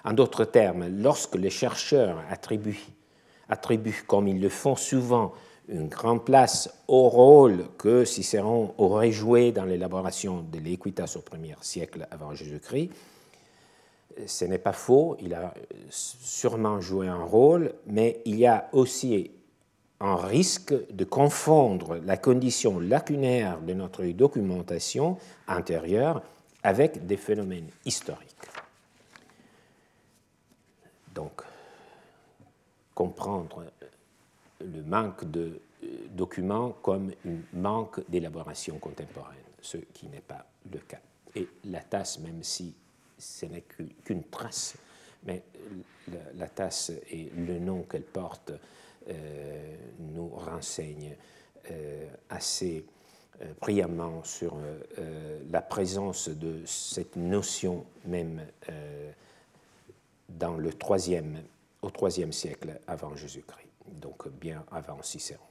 En 0.04 0.14
d'autres 0.14 0.46
termes, 0.46 0.88
lorsque 0.88 1.36
les 1.36 1.50
chercheurs 1.50 2.24
attribuent, 2.30 2.88
attribuent, 3.50 4.04
comme 4.08 4.28
ils 4.28 4.40
le 4.40 4.50
font 4.50 4.76
souvent, 4.76 5.34
une 5.68 5.88
grande 5.88 6.24
place 6.24 6.72
au 6.88 7.10
rôle 7.10 7.66
que 7.78 8.06
Cicéron 8.06 8.74
aurait 8.78 9.12
joué 9.12 9.52
dans 9.52 9.66
l'élaboration 9.66 10.44
de 10.44 10.60
l'Equitas 10.60 11.16
au 11.18 11.22
premier 11.22 11.56
siècle 11.62 12.08
avant 12.12 12.36
Jésus-Christ, 12.36 12.92
ce 14.26 14.46
n'est 14.46 14.58
pas 14.58 14.74
faux, 14.74 15.18
il 15.20 15.34
a 15.34 15.54
sûrement 15.90 16.80
joué 16.80 17.08
un 17.08 17.24
rôle, 17.24 17.74
mais 17.88 18.22
il 18.26 18.38
y 18.38 18.46
a 18.46 18.70
aussi 18.72 19.32
un 20.00 20.16
risque 20.16 20.74
de 20.92 21.04
confondre 21.04 21.98
la 21.98 22.18
condition 22.18 22.80
lacunaire 22.80 23.62
de 23.62 23.74
notre 23.74 24.04
documentation 24.06 25.18
antérieure 25.48 26.22
avec 26.64 27.06
des 27.06 27.18
phénomènes 27.18 27.70
historiques. 27.86 28.36
Donc, 31.14 31.44
comprendre 32.94 33.66
le 34.60 34.82
manque 34.84 35.30
de 35.30 35.60
euh, 35.84 35.88
documents 36.12 36.72
comme 36.82 37.12
un 37.26 37.38
manque 37.54 38.02
d'élaboration 38.10 38.80
contemporaine, 38.80 39.38
ce 39.62 39.78
qui 39.78 40.08
n'est 40.08 40.22
pas 40.22 40.46
le 40.72 40.80
cas. 40.80 41.00
Et 41.36 41.48
la 41.66 41.82
tasse, 41.82 42.20
même 42.20 42.44
si 42.44 42.74
ce 43.18 43.46
n'est 43.46 43.64
qu'une 44.04 44.24
trace, 44.26 44.76
mais 45.24 45.44
la, 46.36 46.48
tasse 46.48 46.92
et 47.10 47.32
le 47.36 47.60
nom 47.60 47.84
qu'elle 47.84 48.04
porte 48.04 48.52
euh, 49.10 49.76
nous 50.00 50.30
renseignent 50.30 51.16
euh, 51.72 52.08
assez 52.30 52.86
brillamment 53.60 54.24
sur 54.24 54.56
la 55.52 55.62
présence 55.62 56.30
de 56.30 56.62
cette 56.66 57.18
notion 57.18 57.86
même 58.06 58.42
dans 60.30 60.56
le 60.56 60.74
troisième, 60.74 61.42
au 61.82 61.90
troisième 61.90 62.32
siècle 62.32 62.80
avant 62.88 63.16
Jésus-Christ, 63.16 63.68
donc 63.88 64.30
bien 64.30 64.64
avant 64.72 65.02
Cicéron. 65.02 65.44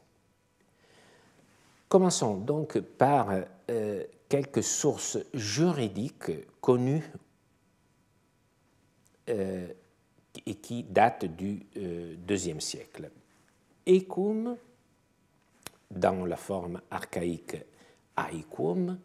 Commençons 1.89 2.39
donc 2.39 2.81
par 2.81 3.31
euh, 3.71 4.05
quelques 4.29 4.65
sources 4.65 5.19
juridiques 5.33 6.33
connues 6.61 7.05
euh, 9.29 9.69
et 10.47 10.55
qui 10.57 10.83
datent 10.83 11.25
du 11.25 11.61
euh, 11.77 12.15
deuxième 12.19 12.61
siècle. 12.61 13.11
Ecum, 13.87 14.57
dans 15.91 16.25
la 16.25 16.37
forme 16.37 16.81
archaïque 16.91 17.57
aequum, 18.17 18.99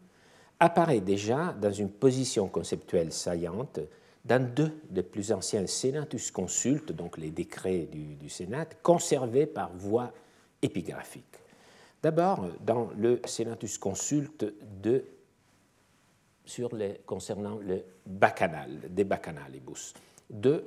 apparaît 0.59 1.01
déjà 1.01 1.53
dans 1.53 1.71
une 1.71 1.89
position 1.89 2.47
conceptuelle 2.47 3.11
saillante 3.13 3.79
dans 4.25 4.43
deux 4.53 4.81
des 4.89 5.03
plus 5.03 5.31
anciens 5.31 5.65
Senatus 5.65 6.31
Consultes, 6.31 6.91
donc 6.91 7.17
les 7.17 7.31
décrets 7.31 7.87
du, 7.87 8.29
Sénat, 8.29 8.65
conservés 8.83 9.45
par 9.45 9.71
voie 9.73 10.11
épigraphique. 10.61 11.25
D'abord, 12.03 12.45
dans 12.61 12.89
le 12.97 13.21
Senatus 13.25 13.77
Consulte 13.77 14.45
de, 14.81 15.05
sur 16.45 16.75
les, 16.75 16.99
concernant 17.05 17.57
le 17.57 17.83
bacchanal, 18.05 18.81
des 18.89 19.03
bacchanalibus, 19.03 19.93
de 20.29 20.63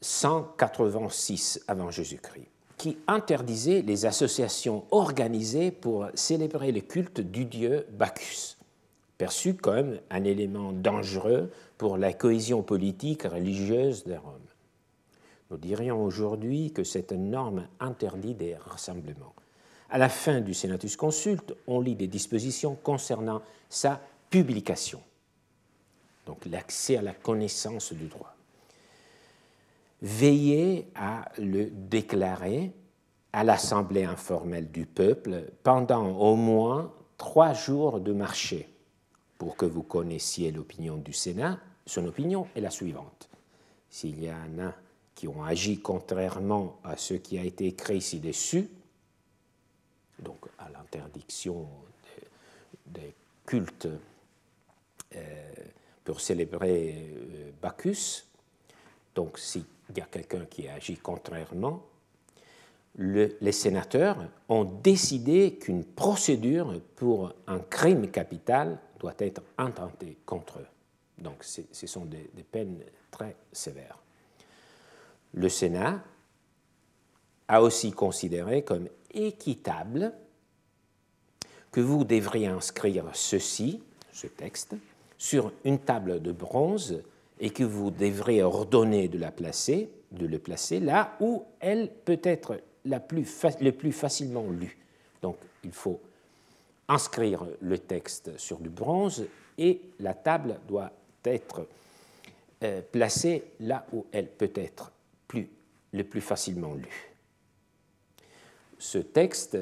186 0.00 1.64
avant 1.66 1.90
Jésus-Christ, 1.90 2.48
qui 2.76 2.98
interdisait 3.06 3.82
les 3.82 4.06
associations 4.06 4.84
organisées 4.90 5.70
pour 5.70 6.06
célébrer 6.14 6.72
le 6.72 6.80
culte 6.80 7.20
du 7.20 7.44
dieu 7.46 7.86
Bacchus, 7.92 8.56
perçu 9.16 9.54
comme 9.54 9.98
un 10.10 10.24
élément 10.24 10.72
dangereux 10.72 11.50
pour 11.78 11.96
la 11.96 12.12
cohésion 12.12 12.62
politique 12.62 13.22
religieuse 13.22 14.04
de 14.04 14.14
Rome. 14.14 14.40
Nous 15.50 15.56
dirions 15.56 16.02
aujourd'hui 16.02 16.72
que 16.72 16.84
cette 16.84 17.12
norme 17.12 17.68
interdit 17.80 18.34
des 18.34 18.56
rassemblements. 18.56 19.34
À 19.88 19.98
la 19.98 20.08
fin 20.08 20.40
du 20.40 20.54
Senatus 20.54 20.96
Consulte, 20.96 21.54
on 21.66 21.80
lit 21.80 21.94
des 21.94 22.08
dispositions 22.08 22.74
concernant 22.74 23.42
sa 23.68 24.00
publication. 24.30 25.00
donc 26.26 26.44
l'accès 26.46 26.96
à 26.96 27.02
la 27.02 27.12
connaissance 27.12 27.92
du 27.92 28.06
droit. 28.06 28.33
Veillez 30.04 30.92
à 30.94 31.32
le 31.38 31.70
déclarer 31.70 32.74
à 33.32 33.42
l'Assemblée 33.42 34.04
informelle 34.04 34.70
du 34.70 34.84
peuple 34.84 35.50
pendant 35.62 36.06
au 36.18 36.36
moins 36.36 36.92
trois 37.16 37.54
jours 37.54 38.00
de 38.00 38.12
marché 38.12 38.68
pour 39.38 39.56
que 39.56 39.64
vous 39.64 39.82
connaissiez 39.82 40.50
l'opinion 40.50 40.98
du 40.98 41.14
Sénat. 41.14 41.58
Son 41.86 42.04
opinion 42.04 42.46
est 42.54 42.60
la 42.60 42.68
suivante. 42.68 43.30
S'il 43.88 44.22
y 44.22 44.30
en 44.30 44.58
a 44.66 44.74
qui 45.14 45.26
ont 45.26 45.42
agi 45.42 45.80
contrairement 45.80 46.78
à 46.84 46.98
ce 46.98 47.14
qui 47.14 47.38
a 47.38 47.42
été 47.42 47.68
écrit 47.68 48.02
ci-dessus, 48.02 48.68
donc 50.18 50.44
à 50.58 50.68
l'interdiction 50.68 51.66
des, 52.84 53.14
cultes 53.46 53.88
euh, 55.16 55.52
pour 56.04 56.20
célébrer 56.20 56.94
euh, 56.94 57.50
Bacchus, 57.62 58.26
donc 59.14 59.38
s'il 59.86 59.98
y 59.98 60.00
a 60.00 60.06
quelqu'un 60.06 60.44
qui 60.46 60.68
a 60.68 60.74
agi 60.74 60.96
contrairement, 60.96 61.84
les 62.96 63.52
sénateurs 63.52 64.18
ont 64.48 64.64
décidé 64.64 65.56
qu'une 65.56 65.84
procédure 65.84 66.80
pour 66.94 67.32
un 67.46 67.58
crime 67.58 68.08
capital 68.08 68.78
doit 69.00 69.14
être 69.18 69.42
intentée 69.58 70.16
contre 70.24 70.60
eux. 70.60 70.66
Donc 71.18 71.42
ce 71.44 71.86
sont 71.86 72.04
des, 72.04 72.30
peines 72.50 72.82
très 73.10 73.36
sévères. 73.52 73.98
Le 75.32 75.48
Sénat 75.48 76.02
a 77.48 77.62
aussi 77.62 77.92
considéré 77.92 78.62
comme 78.62 78.88
équitable 79.12 80.12
que 81.72 81.80
vous 81.80 82.04
devriez 82.04 82.46
inscrire 82.46 83.04
ceci, 83.12 83.82
ce 84.12 84.28
texte, 84.28 84.76
sur 85.18 85.52
une 85.64 85.80
table 85.80 86.22
de 86.22 86.32
bronze 86.32 87.02
et 87.40 87.50
que 87.50 87.64
vous 87.64 87.90
devriez 87.90 88.42
ordonner 88.42 89.08
de 89.08 89.18
la 89.18 89.30
placer, 89.30 89.90
de 90.12 90.26
le 90.26 90.38
placer 90.38 90.80
là 90.80 91.16
où 91.20 91.44
elle 91.60 91.90
peut 91.90 92.20
être 92.22 92.60
la 92.84 93.00
plus 93.00 93.26
le 93.60 93.72
plus 93.72 93.92
facilement 93.92 94.46
lue. 94.48 94.78
Donc 95.22 95.38
il 95.64 95.72
faut 95.72 96.00
inscrire 96.88 97.46
le 97.60 97.78
texte 97.78 98.36
sur 98.38 98.58
du 98.58 98.68
bronze 98.68 99.26
et 99.58 99.80
la 100.00 100.14
table 100.14 100.60
doit 100.68 100.92
être 101.24 101.66
euh, 102.62 102.82
placée 102.82 103.44
là 103.60 103.86
où 103.92 104.06
elle 104.12 104.28
peut 104.28 104.52
être 104.54 104.92
plus, 105.26 105.48
le 105.92 106.04
plus 106.04 106.20
facilement 106.20 106.74
lue. 106.74 107.14
Ce 108.78 108.98
texte 108.98 109.56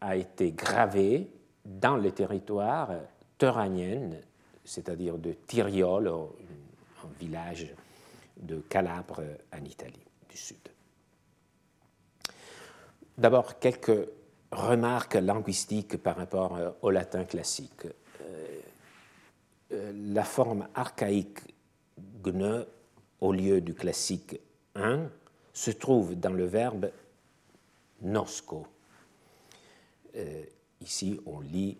a 0.00 0.16
été 0.16 0.52
gravé 0.52 1.28
dans 1.64 1.96
le 1.96 2.10
territoire 2.10 2.90
teuranien, 3.38 4.10
c'est-à-dire 4.64 5.18
de 5.18 5.32
Tiriol, 5.46 6.10
village 7.08 7.72
de 8.36 8.60
Calabre 8.68 9.22
en 9.52 9.64
Italie 9.64 10.04
du 10.28 10.36
Sud. 10.36 10.68
D'abord, 13.16 13.58
quelques 13.58 14.08
remarques 14.52 15.14
linguistiques 15.14 15.96
par 15.96 16.16
rapport 16.16 16.56
euh, 16.56 16.70
au 16.82 16.90
latin 16.90 17.24
classique. 17.24 17.86
Euh, 18.20 18.60
euh, 19.72 19.92
la 20.12 20.24
forme 20.24 20.68
archaïque 20.74 21.40
gne 22.22 22.64
au 23.20 23.32
lieu 23.32 23.60
du 23.60 23.74
classique 23.74 24.40
un 24.74 25.08
se 25.52 25.70
trouve 25.70 26.14
dans 26.14 26.32
le 26.32 26.46
verbe 26.46 26.90
nosco. 28.00 28.66
ici, 30.80 31.20
on 31.26 31.40
lit 31.40 31.78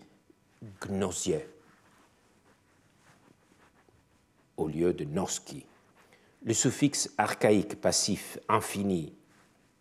gnosie 0.86 1.34
au 4.62 4.68
lieu 4.68 4.92
de 4.92 5.04
noski. 5.04 5.66
Le 6.44 6.54
suffixe 6.54 7.12
archaïque 7.18 7.80
passif 7.80 8.38
infini 8.48 9.12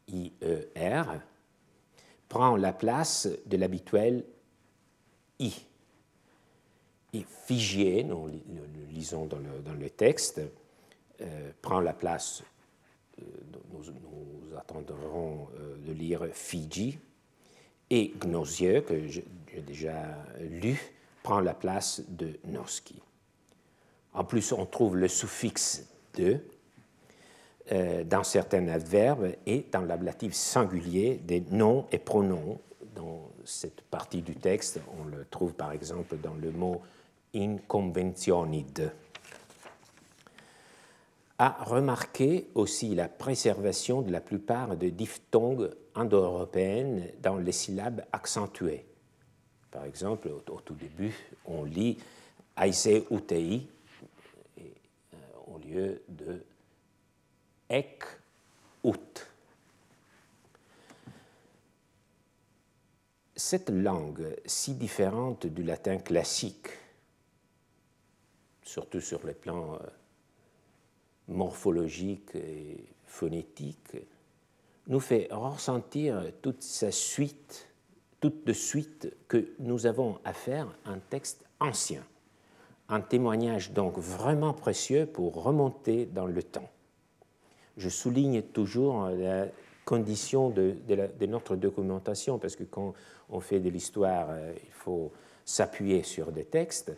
IER 0.08 1.04
prend 2.28 2.56
la 2.56 2.74
place 2.74 3.28
de 3.46 3.58
l'habituel 3.58 4.24
i. 5.40 5.66
Et 7.14 7.26
figier, 7.46 8.04
nous 8.04 8.28
le, 8.28 8.94
lisons 8.94 9.26
dans 9.26 9.38
le, 9.38 9.90
texte, 9.90 10.42
euh, 11.20 11.52
prend 11.62 11.82
la 11.82 11.94
place, 11.94 12.44
euh, 13.20 13.26
nous, 13.74 14.58
attendrons 14.58 15.50
euh, 15.60 15.78
de 15.86 15.92
lire 15.92 16.28
Fiji, 16.32 17.00
et 17.90 18.14
gnosieux, 18.22 18.82
que 18.82 19.08
j'ai 19.08 19.26
déjà 19.68 20.16
lu, 20.40 20.80
prend 21.24 21.42
la 21.42 21.54
place 21.54 22.02
de 22.08 22.40
noski. 22.46 23.02
En 24.14 24.24
plus, 24.24 24.52
on 24.52 24.66
trouve 24.66 24.98
le 24.98 25.08
suffixe 25.08 25.88
de 26.16 26.40
euh, 27.72 28.04
dans 28.04 28.24
certains 28.24 28.68
adverbes 28.68 29.36
et 29.46 29.66
dans 29.72 29.82
l'ablatif 29.82 30.34
singulier 30.34 31.16
des 31.24 31.42
noms 31.52 31.86
et 31.92 32.00
pronoms. 32.00 32.60
Dans 32.96 33.30
cette 33.46 33.82
partie 33.82 34.22
du 34.22 34.36
texte, 34.36 34.80
on 35.00 35.06
le 35.06 35.26
trouve 35.26 35.54
par 35.54 35.72
exemple 35.72 36.18
dans 36.18 36.34
le 36.34 36.52
mot 36.52 36.82
inconventionid. 37.34 38.92
A 41.38 41.64
remarqué 41.64 42.50
aussi 42.54 42.94
la 42.94 43.08
préservation 43.08 44.02
de 44.02 44.12
la 44.12 44.22
plupart 44.22 44.76
des 44.76 44.92
diphtongues 44.92 45.72
indo-européennes 45.96 47.08
dans 47.24 47.38
les 47.38 47.52
syllabes 47.52 48.04
accentuées. 48.12 48.86
Par 49.72 49.86
exemple, 49.86 50.28
au, 50.28 50.60
tout 50.60 50.76
début, 50.76 51.16
on 51.46 51.64
lit 51.64 51.98
aise 52.62 52.90
utei 53.10 53.68
de 56.08 56.44
ut. 58.84 59.28
Cette 63.36 63.70
langue 63.70 64.36
si 64.46 64.76
différente 64.76 65.48
du 65.48 65.64
latin 65.64 65.98
classique, 65.98 66.68
surtout 68.64 69.02
sur 69.02 69.26
le 69.26 69.34
plan 69.34 69.76
euh, 69.76 69.78
morphologique 71.28 72.36
et 72.36 72.86
phonétique, 73.06 73.98
nous 74.88 75.00
fait 75.00 75.28
ressentir 75.32 76.32
toute 76.42 76.62
sa 76.62 76.92
suite, 76.92 77.68
toute 78.20 78.46
de 78.46 78.54
suite 78.54 79.14
que 79.28 79.54
nous 79.60 79.86
avons 79.86 80.20
affaire 80.24 80.68
à 80.86 80.92
un 80.92 81.00
texte 81.00 81.44
ancien, 81.60 82.04
un 82.92 83.02
témoignage 83.02 83.72
donc 83.72 83.98
vraiment 83.98 84.54
précieux 84.54 85.06
pour 85.06 85.44
remonter 85.44 86.06
dans 86.06 86.28
le 86.28 86.44
temps 86.44 86.70
je 87.78 87.90
souligne 87.90 88.42
toujours 88.42 89.10
la 89.10 89.48
condition 89.86 90.50
de, 90.50 90.76
notre 91.28 91.56
documentation, 91.56 92.38
parce 92.38 92.56
que 92.56 92.64
quand 92.64 92.94
on 93.30 93.40
fait 93.40 93.60
de 93.60 93.70
l'histoire, 93.70 94.28
euh, 94.30 94.54
il 94.64 94.72
faut 94.72 95.12
s'appuyer 95.46 96.04
sur 96.04 96.32
des 96.32 96.46
textes. 96.46 96.92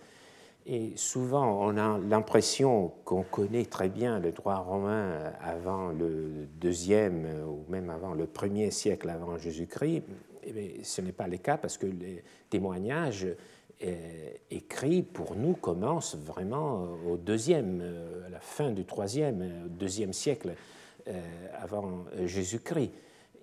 Et 0.66 0.94
souvent, 0.96 1.68
on 1.68 1.78
a 1.78 1.98
l'impression 1.98 2.92
qu'on 3.04 3.24
connaît 3.24 3.66
très 3.66 3.90
bien 3.90 4.20
le 4.20 4.32
droit 4.32 4.58
romain 4.58 5.34
avant 5.42 5.90
le 5.90 6.48
deuxième 6.60 7.26
ou 7.46 7.70
même 7.70 7.90
avant 7.90 8.14
le 8.14 8.28
premier 8.28 8.72
siècle 8.72 9.10
avant 9.10 9.38
Jésus-Christ. 9.38 10.04
Mais 10.54 10.84
ce 10.84 11.02
n'est 11.02 11.12
pas 11.12 11.28
le 11.28 11.38
cas 11.38 11.58
parce 11.58 11.78
que 11.78 11.86
les 11.86 12.24
témoignages 12.50 13.28
euh, 13.84 14.32
écrits 14.50 15.04
pour 15.04 15.36
nous 15.36 15.54
commencent 15.54 16.16
vraiment 16.16 16.88
au 17.08 17.18
deuxième, 17.18 17.80
euh, 17.82 18.28
à 18.28 18.30
la 18.30 18.40
fin 18.40 18.72
du 18.72 18.86
troisième, 18.86 19.68
deuxième 19.70 20.14
siècle 20.14 20.56
euh, 21.08 21.22
avant 21.60 22.06
Jésus-Christ. 22.26 22.92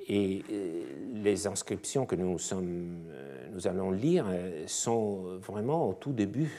Et 0.09 0.43
euh, 0.51 0.83
les 1.23 1.47
inscriptions 1.47 2.07
que 2.07 2.17
nous, 2.17 2.39
sommes, 2.39 3.05
euh, 3.11 3.49
nous 3.53 3.67
allons 3.67 3.91
lire 3.91 4.25
sont 4.67 5.39
vraiment 5.39 5.89
au 5.91 5.93
tout 5.93 6.13
début 6.13 6.51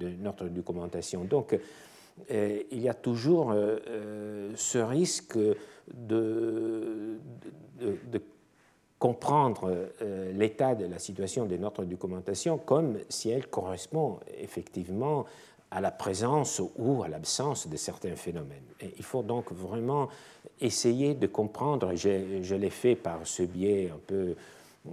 de 0.00 0.08
notre 0.20 0.48
documentation. 0.48 1.22
Donc, 1.24 1.56
il 2.28 2.80
y 2.80 2.88
a 2.88 2.94
toujours 2.94 3.54
ce 4.54 4.78
risque 4.78 5.38
de, 5.94 7.18
de 7.78 8.22
comprendre 8.98 9.90
l'état 10.32 10.74
de 10.74 10.86
la 10.86 10.98
situation 10.98 11.44
de 11.46 11.56
notre 11.56 11.84
documentation 11.84 12.58
comme 12.58 12.98
si 13.08 13.30
elle 13.30 13.46
correspond 13.48 14.20
effectivement 14.38 15.26
à 15.70 15.80
la 15.80 15.90
présence 15.90 16.62
ou 16.76 17.02
à 17.02 17.08
l'absence 17.08 17.68
de 17.68 17.76
certains 17.76 18.16
phénomènes. 18.16 18.62
Il 18.80 19.04
faut 19.04 19.22
donc 19.22 19.52
vraiment 19.52 20.08
essayer 20.60 21.14
de 21.14 21.26
comprendre, 21.26 21.94
je 21.94 22.54
l'ai 22.54 22.70
fait 22.70 22.94
par 22.94 23.26
ce 23.26 23.42
biais 23.42 23.90
un 23.94 23.98
peu 24.06 24.34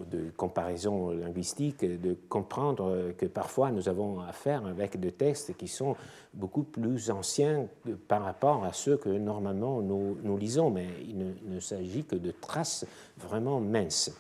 de 0.10 0.32
comparaison 0.36 1.12
linguistique, 1.12 1.84
de 1.86 2.16
comprendre 2.30 3.14
que 3.18 3.26
parfois 3.26 3.72
nous 3.72 3.90
avons 3.90 4.20
affaire 4.22 4.66
avec 4.66 5.00
des 5.00 5.12
textes 5.12 5.56
qui 5.58 5.68
sont 5.68 5.96
beaucoup 6.34 6.64
plus 6.64 7.12
anciens 7.12 7.68
par 8.08 8.24
rapport 8.24 8.64
à 8.64 8.74
ceux 8.74 8.98
que 8.98 9.10
normalement 9.10 9.82
nous, 9.82 10.18
nous 10.24 10.38
lisons, 10.38 10.70
mais 10.70 10.88
il 11.08 11.54
ne, 11.54 11.60
s'agit 11.60 12.04
que 12.04 12.16
de 12.16 12.32
traces 12.32 12.86
vraiment 13.18 13.60
minces. 13.60 14.12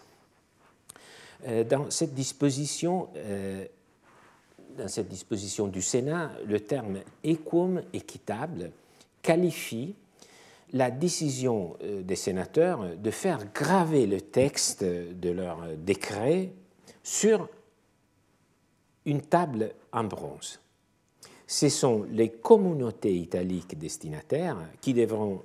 Euh, 1.45 1.63
dans 1.63 1.89
cette 1.89 2.13
disposition, 2.13 3.09
euh, 3.15 3.65
dans 4.77 4.87
cette 4.87 5.09
disposition 5.09 5.67
du 5.67 5.81
Sénat, 5.81 6.31
le 6.45 6.59
terme 6.59 6.99
equum, 7.23 7.81
équitable, 7.93 8.71
qualifie 9.21 9.95
la 10.73 10.91
décision 10.91 11.77
euh, 11.83 12.01
des 12.01 12.15
sénateurs 12.15 12.97
de 12.97 13.11
faire 13.11 13.45
graver 13.53 14.07
le 14.07 14.19
texte 14.21 14.83
de 14.83 15.29
leur 15.29 15.59
décret 15.77 16.51
sur 17.03 17.47
une 19.05 19.21
table 19.21 19.73
en 19.91 20.03
bronze. 20.03 20.59
Ce 21.45 21.69
sont 21.69 22.05
les 22.09 22.29
communautés 22.29 23.15
italiques 23.15 23.77
destinataires 23.77 24.57
qui 24.81 24.93
devront 24.93 25.43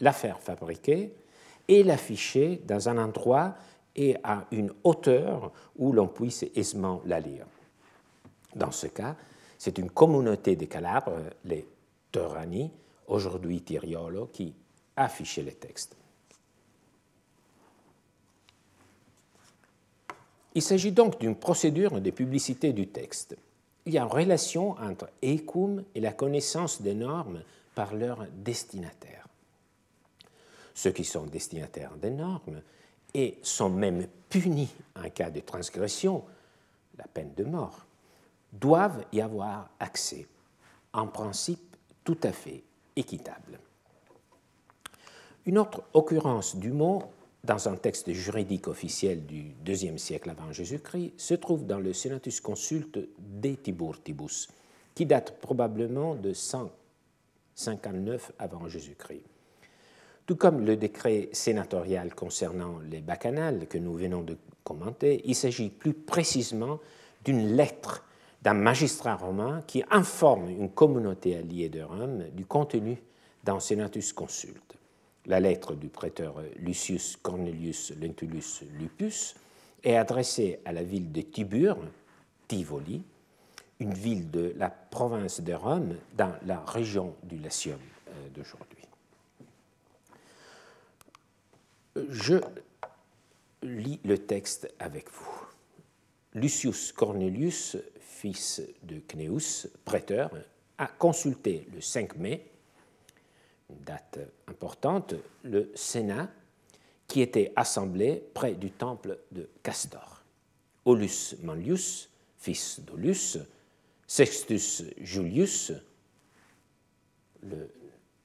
la 0.00 0.12
faire 0.12 0.40
fabriquer 0.40 1.12
et 1.68 1.82
l'afficher 1.82 2.60
dans 2.66 2.88
un 2.88 2.98
endroit 2.98 3.54
et 3.94 4.16
à 4.24 4.46
une 4.50 4.72
hauteur 4.84 5.52
où 5.76 5.92
l'on 5.92 6.08
puisse 6.08 6.44
aisément 6.54 7.02
la 7.04 7.20
lire. 7.20 7.46
Dans 8.54 8.70
ce 8.70 8.86
cas, 8.86 9.16
c'est 9.58 9.78
une 9.78 9.90
communauté 9.90 10.56
de 10.56 10.64
Calabres, 10.64 11.20
les 11.44 11.66
Torani, 12.10 12.70
aujourd'hui 13.08 13.62
Tiriolo, 13.62 14.26
qui 14.26 14.54
affichait 14.96 15.42
les 15.42 15.54
textes. 15.54 15.96
Il 20.54 20.62
s'agit 20.62 20.92
donc 20.92 21.20
d'une 21.20 21.36
procédure 21.36 22.00
de 22.00 22.10
publicité 22.10 22.72
du 22.72 22.88
texte. 22.88 23.36
Il 23.86 23.92
y 23.92 23.98
a 23.98 24.02
une 24.02 24.08
relation 24.08 24.72
entre 24.72 25.08
ECUM 25.22 25.84
et 25.94 26.00
la 26.00 26.12
connaissance 26.12 26.82
des 26.82 26.94
normes 26.94 27.42
par 27.74 27.94
leurs 27.94 28.26
destinataires. 28.32 29.26
Ceux 30.74 30.90
qui 30.90 31.04
sont 31.04 31.26
destinataires 31.26 31.96
des 31.96 32.10
normes 32.10 32.60
et 33.14 33.38
sont 33.42 33.70
même 33.70 34.06
punis 34.28 34.74
en 34.96 35.08
cas 35.10 35.30
de 35.30 35.40
transgression, 35.40 36.24
la 36.96 37.06
peine 37.06 37.32
de 37.36 37.44
mort, 37.44 37.86
doivent 38.52 39.04
y 39.12 39.20
avoir 39.20 39.70
accès, 39.78 40.26
en 40.92 41.06
principe 41.06 41.76
tout 42.04 42.18
à 42.22 42.32
fait 42.32 42.62
équitable. 42.98 43.58
Une 45.46 45.58
autre 45.58 45.82
occurrence 45.94 46.56
du 46.56 46.72
mot 46.72 47.02
dans 47.44 47.68
un 47.68 47.76
texte 47.76 48.12
juridique 48.12 48.68
officiel 48.68 49.24
du 49.24 49.54
IIe 49.66 49.98
siècle 49.98 50.30
avant 50.30 50.52
Jésus-Christ 50.52 51.12
se 51.16 51.34
trouve 51.34 51.64
dans 51.66 51.78
le 51.78 51.92
Senatus 51.92 52.40
Consult 52.40 52.98
de 53.18 53.54
Tiburtibus, 53.54 54.48
qui 54.94 55.06
date 55.06 55.38
probablement 55.40 56.16
de 56.16 56.32
159 56.34 58.32
avant 58.38 58.68
Jésus-Christ. 58.68 59.22
Tout 60.26 60.36
comme 60.36 60.66
le 60.66 60.76
décret 60.76 61.30
sénatorial 61.32 62.14
concernant 62.14 62.80
les 62.90 63.00
bacchanales 63.00 63.66
que 63.66 63.78
nous 63.78 63.94
venons 63.94 64.22
de 64.22 64.36
commenter, 64.64 65.22
il 65.24 65.34
s'agit 65.34 65.70
plus 65.70 65.94
précisément 65.94 66.80
d'une 67.24 67.56
lettre 67.56 68.04
d'un 68.42 68.54
magistrat 68.54 69.16
romain 69.16 69.62
qui 69.66 69.82
informe 69.90 70.48
une 70.48 70.70
communauté 70.70 71.36
alliée 71.36 71.68
de 71.68 71.82
Rome 71.82 72.24
du 72.32 72.46
contenu 72.46 73.02
d'un 73.44 73.60
Senatus 73.60 74.12
Consult. 74.12 74.76
La 75.26 75.40
lettre 75.40 75.74
du 75.74 75.88
prêteur 75.88 76.36
Lucius 76.56 77.16
Cornelius 77.16 77.92
Lentulus 78.00 78.62
Lupus 78.78 79.34
est 79.82 79.96
adressée 79.96 80.60
à 80.64 80.72
la 80.72 80.82
ville 80.82 81.12
de 81.12 81.20
Tibur, 81.20 81.76
Tivoli, 82.46 83.02
une 83.80 83.94
ville 83.94 84.30
de 84.30 84.54
la 84.56 84.70
province 84.70 85.40
de 85.40 85.52
Rome 85.52 85.96
dans 86.16 86.34
la 86.46 86.60
région 86.60 87.14
du 87.22 87.38
Latium 87.38 87.78
euh, 88.08 88.28
d'aujourd'hui. 88.34 88.78
Je 92.10 92.36
lis 93.62 94.00
le 94.04 94.18
texte 94.18 94.72
avec 94.78 95.10
vous. 95.10 95.48
Lucius 96.34 96.92
Cornelius, 96.92 97.76
fils 98.18 98.60
de 98.82 98.98
Cneus, 98.98 99.68
prêteur, 99.84 100.30
a 100.76 100.88
consulté 100.88 101.68
le 101.72 101.80
5 101.80 102.16
mai, 102.16 102.50
date 103.70 104.18
importante, 104.48 105.14
le 105.44 105.70
Sénat 105.76 106.28
qui 107.06 107.20
était 107.20 107.52
assemblé 107.54 108.22
près 108.34 108.54
du 108.54 108.72
temple 108.72 109.20
de 109.30 109.48
Castor. 109.62 110.24
Aulus 110.84 111.36
Manlius, 111.42 112.10
fils 112.38 112.80
d'Aulus, 112.80 113.38
Sextus 114.06 114.82
Julius, 114.98 115.72
le 117.42 117.70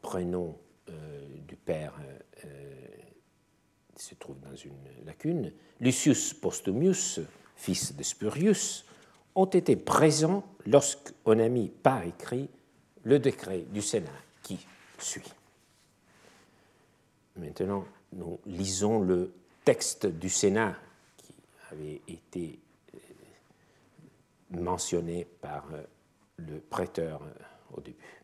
prénom 0.02 0.58
euh, 0.90 1.28
du 1.48 1.56
père 1.56 1.94
euh, 2.46 2.48
se 3.96 4.16
trouve 4.16 4.40
dans 4.40 4.56
une 4.56 5.06
lacune, 5.06 5.54
Lucius 5.80 6.34
Postumius, 6.34 7.20
fils 7.56 7.96
de 7.96 8.02
Spurius, 8.02 8.86
ont 9.36 9.46
été 9.46 9.76
présents 9.76 10.43
lorsqu'on 10.65 11.39
a 11.39 11.50
mis 11.50 11.69
par 11.69 12.04
écrit 12.04 12.50
le 13.04 13.19
décret 13.19 13.65
du 13.72 13.82
Sénat 13.82 14.10
qui 14.41 14.65
suit. 14.98 15.34
Maintenant, 17.36 17.86
nous 18.13 18.39
lisons 18.46 19.02
le 19.02 19.34
texte 19.65 20.06
du 20.06 20.30
Sénat 20.30 20.76
qui 21.17 21.34
avait 21.72 22.02
été 22.08 22.60
euh, 22.93 22.98
mentionné 24.52 25.26
par 25.41 25.65
euh, 25.74 25.84
le 26.38 26.60
prêteur 26.60 27.24
euh, 27.24 27.78
au 27.78 27.82
début. 27.82 28.24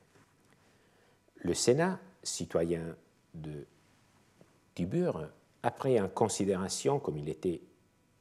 Le 1.37 1.53
Sénat, 1.53 1.99
citoyen 2.21 2.95
de 3.33 3.65
Tibur, 4.75 5.27
a 5.63 5.71
pris 5.71 5.99
en 5.99 6.07
considération, 6.07 6.99
comme 6.99 7.17
il 7.17 7.29
était 7.29 7.61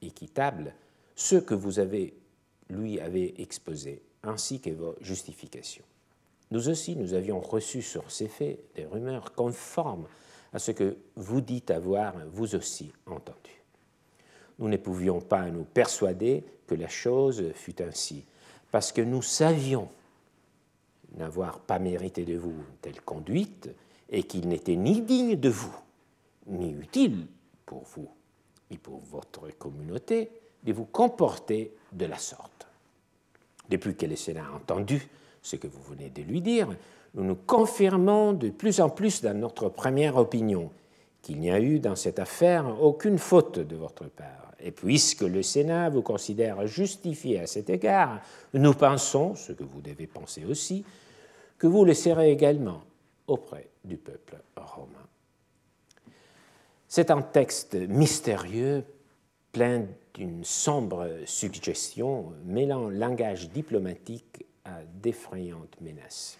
équitable, 0.00 0.74
ce 1.14 1.36
que 1.36 1.54
vous 1.54 1.78
avez, 1.78 2.14
lui 2.70 3.00
avez 3.00 3.40
exposé, 3.40 4.02
ainsi 4.22 4.60
que 4.60 4.70
vos 4.70 4.94
justifications. 5.00 5.84
Nous 6.50 6.68
aussi, 6.68 6.96
nous 6.96 7.14
avions 7.14 7.40
reçu 7.40 7.82
sur 7.82 8.10
ces 8.10 8.28
faits 8.28 8.58
des 8.74 8.86
rumeurs 8.86 9.32
conformes 9.32 10.06
à 10.52 10.58
ce 10.58 10.70
que 10.70 10.96
vous 11.16 11.40
dites 11.40 11.70
avoir 11.70 12.14
vous 12.32 12.54
aussi 12.54 12.92
entendu. 13.06 13.62
Nous 14.58 14.68
ne 14.68 14.76
pouvions 14.76 15.20
pas 15.20 15.50
nous 15.50 15.64
persuader 15.64 16.44
que 16.66 16.74
la 16.74 16.88
chose 16.88 17.52
fût 17.54 17.82
ainsi, 17.82 18.24
parce 18.70 18.92
que 18.92 19.02
nous 19.02 19.22
savions 19.22 19.88
n'avoir 21.16 21.60
pas 21.60 21.78
mérité 21.78 22.24
de 22.24 22.36
vous 22.36 22.56
telle 22.82 23.00
conduite 23.00 23.70
et 24.10 24.22
qu'il 24.22 24.48
n'était 24.48 24.76
ni 24.76 25.00
digne 25.00 25.36
de 25.36 25.48
vous, 25.48 25.76
ni 26.46 26.72
utile 26.72 27.26
pour 27.66 27.84
vous 27.94 28.08
et 28.70 28.78
pour 28.78 29.00
votre 29.00 29.48
communauté 29.58 30.30
de 30.64 30.72
vous 30.72 30.84
comporter 30.84 31.72
de 31.92 32.06
la 32.06 32.18
sorte. 32.18 32.66
Depuis 33.68 33.94
que 33.94 34.06
le 34.06 34.16
Sénat 34.16 34.46
a 34.46 34.56
entendu 34.56 35.08
ce 35.42 35.56
que 35.56 35.66
vous 35.66 35.82
venez 35.82 36.10
de 36.10 36.22
lui 36.22 36.40
dire, 36.40 36.68
nous 37.14 37.24
nous 37.24 37.36
confirmons 37.36 38.32
de 38.32 38.50
plus 38.50 38.80
en 38.80 38.88
plus 38.88 39.22
dans 39.22 39.38
notre 39.38 39.68
première 39.68 40.16
opinion 40.16 40.70
qu'il 41.22 41.40
n'y 41.40 41.50
a 41.50 41.60
eu 41.60 41.78
dans 41.78 41.96
cette 41.96 42.18
affaire 42.18 42.82
aucune 42.82 43.18
faute 43.18 43.58
de 43.58 43.76
votre 43.76 44.06
part. 44.06 44.52
Et 44.60 44.70
puisque 44.72 45.22
le 45.22 45.42
Sénat 45.42 45.88
vous 45.90 46.02
considère 46.02 46.66
justifié 46.66 47.40
à 47.40 47.46
cet 47.46 47.70
égard, 47.70 48.20
nous 48.54 48.74
pensons, 48.74 49.34
ce 49.34 49.52
que 49.52 49.64
vous 49.64 49.80
devez 49.80 50.06
penser 50.06 50.44
aussi, 50.44 50.84
que 51.58 51.66
vous 51.66 51.84
le 51.84 51.94
serez 51.94 52.30
également 52.30 52.82
auprès 53.26 53.68
du 53.84 53.96
peuple 53.96 54.36
romain. 54.56 55.06
C'est 56.88 57.10
un 57.10 57.22
texte 57.22 57.74
mystérieux, 57.74 58.84
plein 59.52 59.86
d'une 60.18 60.42
sombre 60.42 61.06
suggestion, 61.26 62.32
mêlant 62.44 62.90
langage 62.90 63.50
diplomatique 63.50 64.44
à 64.64 64.80
d'effrayantes 65.00 65.80
menaces. 65.80 66.38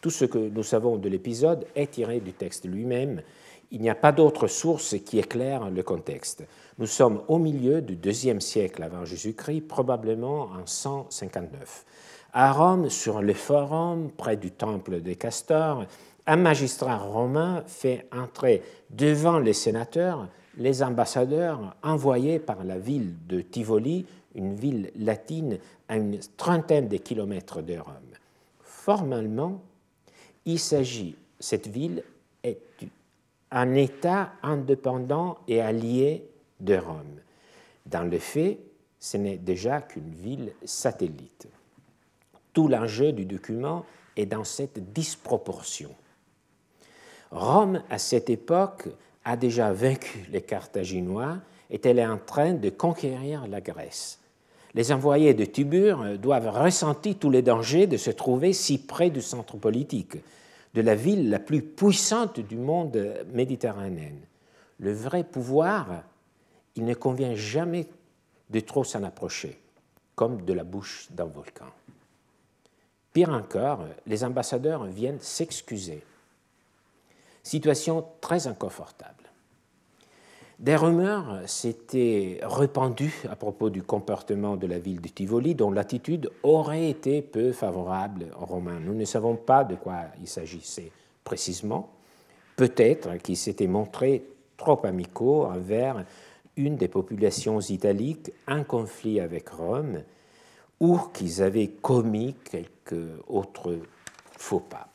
Tout 0.00 0.10
ce 0.10 0.24
que 0.24 0.38
nous 0.38 0.64
savons 0.64 0.96
de 0.96 1.08
l'épisode 1.08 1.68
est 1.76 1.92
tiré 1.92 2.18
du 2.18 2.32
texte 2.32 2.66
lui-même. 2.66 3.22
Il 3.70 3.80
n'y 3.80 3.90
a 3.90 3.94
pas 3.94 4.10
d'autre 4.10 4.48
source 4.48 4.96
qui 5.04 5.20
éclaire 5.20 5.70
le 5.70 5.84
contexte. 5.84 6.44
Nous 6.78 6.86
sommes 6.86 7.22
au 7.28 7.38
milieu 7.38 7.80
du 7.80 7.94
deuxième 7.94 8.40
siècle 8.40 8.82
avant 8.82 9.04
Jésus-Christ, 9.04 9.62
probablement 9.62 10.42
en 10.46 10.66
159. 10.66 11.84
À 12.32 12.52
Rome, 12.52 12.90
sur 12.90 13.22
le 13.22 13.34
forum, 13.34 14.10
près 14.16 14.36
du 14.36 14.50
temple 14.50 15.00
de 15.00 15.12
Castor, 15.12 15.84
un 16.26 16.36
magistrat 16.36 16.98
romain 16.98 17.62
fait 17.68 18.08
entrer 18.12 18.62
devant 18.90 19.38
les 19.38 19.52
sénateurs 19.52 20.28
les 20.56 20.82
ambassadeurs 20.82 21.76
envoyés 21.82 22.38
par 22.38 22.64
la 22.64 22.78
ville 22.78 23.14
de 23.28 23.40
Tivoli, 23.40 24.06
une 24.34 24.54
ville 24.54 24.90
latine 24.96 25.58
à 25.88 25.96
une 25.96 26.18
trentaine 26.36 26.88
de 26.88 26.96
kilomètres 26.96 27.62
de 27.62 27.78
Rome. 27.78 27.94
Formellement, 28.60 29.60
il 30.44 30.58
s'agit, 30.58 31.16
cette 31.40 31.66
ville 31.66 32.02
est 32.42 32.60
un 33.50 33.74
État 33.74 34.32
indépendant 34.42 35.38
et 35.48 35.60
allié 35.60 36.24
de 36.60 36.76
Rome. 36.76 37.20
Dans 37.84 38.04
le 38.04 38.18
fait, 38.18 38.58
ce 38.98 39.16
n'est 39.16 39.38
déjà 39.38 39.80
qu'une 39.82 40.14
ville 40.14 40.52
satellite. 40.64 41.48
Tout 42.52 42.68
l'enjeu 42.68 43.12
du 43.12 43.24
document 43.24 43.84
est 44.16 44.26
dans 44.26 44.44
cette 44.44 44.92
disproportion. 44.92 45.90
Rome, 47.30 47.82
à 47.90 47.98
cette 47.98 48.30
époque, 48.30 48.88
a 49.26 49.36
déjà 49.36 49.72
vaincu 49.72 50.24
les 50.30 50.40
Carthaginois 50.40 51.38
et 51.68 51.80
elle 51.84 51.98
est 51.98 52.06
en 52.06 52.16
train 52.16 52.54
de 52.54 52.70
conquérir 52.70 53.46
la 53.48 53.60
Grèce. 53.60 54.20
les 54.72 54.92
envoyés 54.92 55.34
de 55.34 55.44
Tibur 55.44 56.18
doivent 56.18 56.48
ressentir 56.48 57.16
tous 57.18 57.30
les 57.30 57.42
dangers 57.42 57.86
de 57.86 57.96
se 57.96 58.10
trouver 58.10 58.52
si 58.52 58.78
près 58.78 59.10
du 59.10 59.22
centre 59.22 59.56
politique, 59.56 60.16
de 60.74 60.80
la 60.80 60.94
ville 60.94 61.28
la 61.30 61.38
plus 61.40 61.62
puissante 61.62 62.38
du 62.38 62.56
monde 62.56 63.14
méditerranéen. 63.32 64.14
Le 64.78 64.92
vrai 64.92 65.24
pouvoir, 65.24 66.02
il 66.76 66.84
ne 66.84 66.94
convient 66.94 67.34
jamais 67.34 67.88
de 68.50 68.60
trop 68.60 68.84
s'en 68.84 69.02
approcher, 69.02 69.58
comme 70.14 70.42
de 70.42 70.52
la 70.52 70.62
bouche 70.62 71.08
d'un 71.10 71.24
volcan. 71.24 71.72
Pire 73.12 73.30
encore, 73.30 73.86
les 74.06 74.22
ambassadeurs 74.22 74.84
viennent 74.84 75.20
s'excuser. 75.20 76.04
Situation 77.46 78.04
très 78.20 78.48
inconfortable. 78.48 79.22
Des 80.58 80.74
rumeurs 80.74 81.48
s'étaient 81.48 82.40
répandues 82.42 83.22
à 83.30 83.36
propos 83.36 83.70
du 83.70 83.84
comportement 83.84 84.56
de 84.56 84.66
la 84.66 84.80
ville 84.80 85.00
de 85.00 85.06
Tivoli, 85.06 85.54
dont 85.54 85.70
l'attitude 85.70 86.28
aurait 86.42 86.90
été 86.90 87.22
peu 87.22 87.52
favorable 87.52 88.26
aux 88.40 88.46
Romains. 88.46 88.80
Nous 88.80 88.94
ne 88.94 89.04
savons 89.04 89.36
pas 89.36 89.62
de 89.62 89.76
quoi 89.76 90.06
il 90.20 90.26
s'agissait 90.26 90.90
précisément. 91.22 91.88
Peut-être 92.56 93.16
qu'ils 93.18 93.36
s'étaient 93.36 93.68
montrés 93.68 94.24
trop 94.56 94.84
amicaux 94.84 95.44
envers 95.44 96.04
une 96.56 96.74
des 96.74 96.88
populations 96.88 97.60
italiques 97.60 98.32
en 98.48 98.64
conflit 98.64 99.20
avec 99.20 99.50
Rome, 99.50 100.02
ou 100.80 100.98
qu'ils 101.14 101.44
avaient 101.44 101.68
commis 101.68 102.34
quelques 102.50 103.06
autres 103.28 103.78
faux 104.36 104.58
pas. 104.58 104.88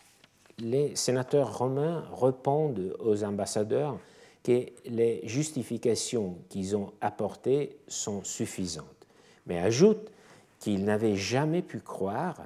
Les 0.59 0.95
sénateurs 0.95 1.57
romains 1.57 2.03
répondent 2.19 2.95
aux 2.99 3.23
ambassadeurs 3.23 3.97
que 4.43 4.65
les 4.85 5.21
justifications 5.23 6.37
qu'ils 6.49 6.75
ont 6.75 6.91
apportées 7.01 7.77
sont 7.87 8.23
suffisantes, 8.23 9.07
mais 9.45 9.59
ajoutent 9.59 10.11
qu'ils 10.59 10.83
n'avaient 10.83 11.15
jamais 11.15 11.61
pu 11.61 11.79
croire 11.79 12.37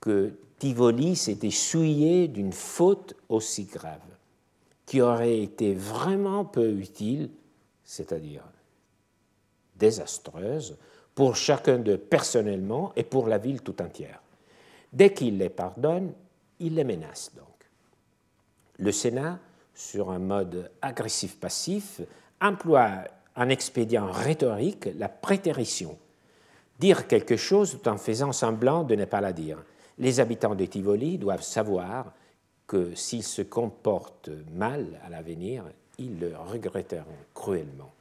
que 0.00 0.32
Tivoli 0.58 1.16
s'était 1.16 1.50
souillé 1.50 2.28
d'une 2.28 2.52
faute 2.52 3.14
aussi 3.28 3.64
grave, 3.64 4.00
qui 4.86 5.00
aurait 5.00 5.40
été 5.40 5.74
vraiment 5.74 6.44
peu 6.44 6.70
utile, 6.70 7.30
c'est-à-dire 7.84 8.44
désastreuse, 9.76 10.76
pour 11.14 11.36
chacun 11.36 11.78
d'eux 11.78 11.98
personnellement 11.98 12.92
et 12.96 13.02
pour 13.02 13.26
la 13.26 13.38
ville 13.38 13.62
tout 13.62 13.80
entière. 13.82 14.22
Dès 14.92 15.12
qu'il 15.12 15.38
les 15.38 15.48
pardonne, 15.48 16.12
il 16.62 16.74
les 16.74 16.84
menace 16.84 17.32
donc. 17.36 17.46
Le 18.78 18.90
Sénat 18.90 19.38
sur 19.74 20.10
un 20.10 20.18
mode 20.18 20.70
agressif-passif, 20.80 22.00
emploie 22.40 23.04
un 23.36 23.48
expédient 23.48 24.10
rhétorique, 24.10 24.88
la 24.96 25.08
prétérition. 25.08 25.98
Dire 26.78 27.06
quelque 27.06 27.36
chose 27.36 27.78
tout 27.78 27.88
en 27.88 27.96
faisant 27.96 28.32
semblant 28.32 28.84
de 28.84 28.94
ne 28.94 29.04
pas 29.04 29.20
la 29.20 29.32
dire. 29.32 29.58
Les 29.98 30.20
habitants 30.20 30.54
de 30.54 30.64
Tivoli 30.66 31.18
doivent 31.18 31.42
savoir 31.42 32.12
que 32.66 32.94
s'ils 32.94 33.22
se 33.22 33.42
comportent 33.42 34.30
mal 34.54 35.00
à 35.04 35.10
l'avenir, 35.10 35.64
ils 35.98 36.18
le 36.18 36.32
regretteront 36.36 37.04
cruellement. 37.34 37.92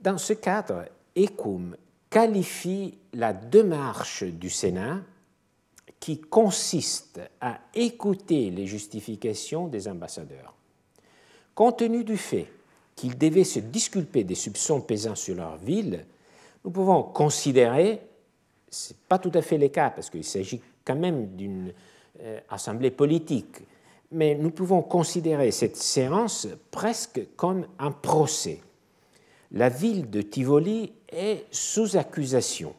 Dans 0.00 0.18
ce 0.18 0.34
cadre, 0.34 0.84
Ecum 1.16 1.76
qualifie 2.10 2.98
la 3.14 3.32
démarche 3.32 4.24
du 4.24 4.50
Sénat 4.50 5.00
qui 6.00 6.20
consiste 6.20 7.20
à 7.40 7.58
écouter 7.74 8.50
les 8.50 8.66
justifications 8.66 9.66
des 9.68 9.88
ambassadeurs. 9.88 10.54
Compte 11.54 11.78
tenu 11.78 12.04
du 12.04 12.16
fait 12.16 12.48
qu'ils 12.94 13.16
devaient 13.16 13.44
se 13.44 13.60
disculper 13.60 14.24
des 14.24 14.34
soupçons 14.34 14.80
pesant 14.80 15.14
sur 15.14 15.34
leur 15.34 15.56
ville, 15.56 16.04
nous 16.64 16.70
pouvons 16.70 17.02
considérer, 17.02 18.00
ce 18.70 18.92
n'est 18.92 18.98
pas 19.08 19.18
tout 19.18 19.32
à 19.34 19.42
fait 19.42 19.58
le 19.58 19.68
cas 19.68 19.90
parce 19.90 20.10
qu'il 20.10 20.24
s'agit 20.24 20.60
quand 20.84 20.96
même 20.96 21.36
d'une 21.36 21.72
euh, 22.20 22.40
assemblée 22.48 22.90
politique, 22.90 23.58
mais 24.12 24.34
nous 24.34 24.50
pouvons 24.50 24.82
considérer 24.82 25.50
cette 25.50 25.76
séance 25.76 26.48
presque 26.70 27.20
comme 27.36 27.66
un 27.78 27.90
procès. 27.90 28.60
La 29.52 29.68
ville 29.68 30.10
de 30.10 30.22
Tivoli 30.22 30.92
est 31.08 31.46
sous 31.50 31.96
accusation 31.96 32.74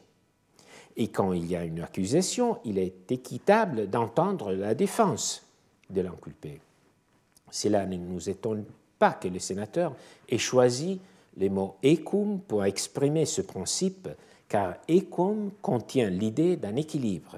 et 0.98 1.08
quand 1.08 1.32
il 1.32 1.46
y 1.46 1.54
a 1.54 1.64
une 1.64 1.80
accusation, 1.80 2.58
il 2.64 2.76
est 2.76 3.10
équitable 3.10 3.88
d'entendre 3.88 4.52
la 4.52 4.74
défense 4.74 5.46
de 5.88 6.00
l'inculpé. 6.00 6.60
Cela 7.50 7.86
ne 7.86 7.96
nous 7.96 8.28
étonne 8.28 8.64
pas 8.98 9.12
que 9.12 9.28
les 9.28 9.38
sénateurs 9.38 9.94
aient 10.28 10.38
choisi 10.38 11.00
les 11.36 11.48
mots 11.48 11.76
ecum 11.84 12.40
pour 12.40 12.64
exprimer 12.64 13.26
ce 13.26 13.42
principe, 13.42 14.08
car 14.48 14.74
ecum 14.90 15.52
contient 15.62 16.10
l'idée 16.10 16.56
d'un 16.56 16.74
équilibre, 16.74 17.36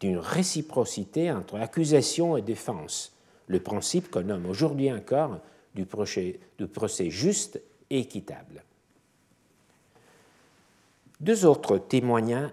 d'une 0.00 0.18
réciprocité 0.18 1.30
entre 1.30 1.56
accusation 1.56 2.36
et 2.36 2.42
défense, 2.42 3.12
le 3.46 3.60
principe 3.60 4.10
qu'on 4.10 4.22
nomme 4.22 4.46
aujourd'hui 4.46 4.92
encore 4.92 5.38
du 5.76 5.86
procès, 5.86 6.40
du 6.58 6.66
procès 6.66 7.08
juste 7.08 7.60
et 7.88 8.00
équitable. 8.00 8.64
Deux 11.18 11.46
autres 11.46 11.80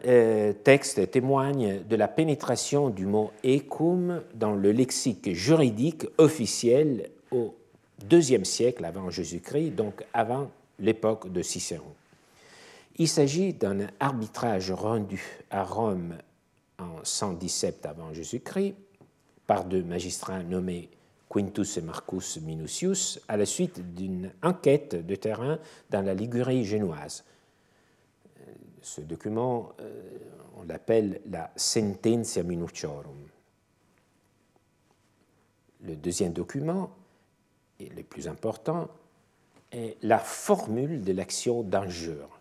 euh, 0.05 0.53
textes 0.53 1.11
témoignent 1.11 1.83
de 1.83 1.95
la 1.97 2.07
pénétration 2.07 2.89
du 2.89 3.05
mot 3.05 3.31
ecum 3.43 4.21
dans 4.35 4.55
le 4.55 4.71
lexique 4.71 5.33
juridique 5.33 6.05
officiel 6.17 7.09
au 7.31 7.53
IIe 8.09 8.45
siècle 8.45 8.85
avant 8.85 9.09
Jésus-Christ, 9.09 9.71
donc 9.71 10.05
avant 10.13 10.49
l'époque 10.79 11.29
de 11.29 11.41
Cicéron. 11.41 11.93
Il 12.95 13.09
s'agit 13.09 13.53
d'un 13.53 13.87
arbitrage 13.99 14.71
rendu 14.71 15.21
à 15.49 15.65
Rome 15.65 16.15
en 16.79 17.03
117 17.03 17.85
avant 17.85 18.13
Jésus-Christ 18.13 18.75
par 19.45 19.65
deux 19.65 19.83
magistrats 19.83 20.41
nommés 20.41 20.89
Quintus 21.29 21.77
et 21.77 21.81
Marcus 21.81 22.39
Minucius 22.39 23.19
à 23.27 23.35
la 23.35 23.45
suite 23.45 23.93
d'une 23.93 24.31
enquête 24.41 25.05
de 25.05 25.15
terrain 25.15 25.59
dans 25.89 26.01
la 26.01 26.13
Ligurie 26.13 26.63
génoise 26.63 27.25
ce 28.83 29.01
document, 29.01 29.71
euh, 29.79 30.19
on 30.57 30.63
l'appelle 30.63 31.21
la 31.29 31.51
Sententia 31.55 32.43
Minuciorum. 32.43 33.27
Le 35.81 35.95
deuxième 35.95 36.33
document, 36.33 36.91
et 37.79 37.89
le 37.89 38.03
plus 38.03 38.27
important, 38.27 38.89
est 39.71 39.97
la 40.03 40.19
formule 40.19 41.01
de 41.01 41.13
l'action 41.13 41.63
d'injure. 41.63 42.39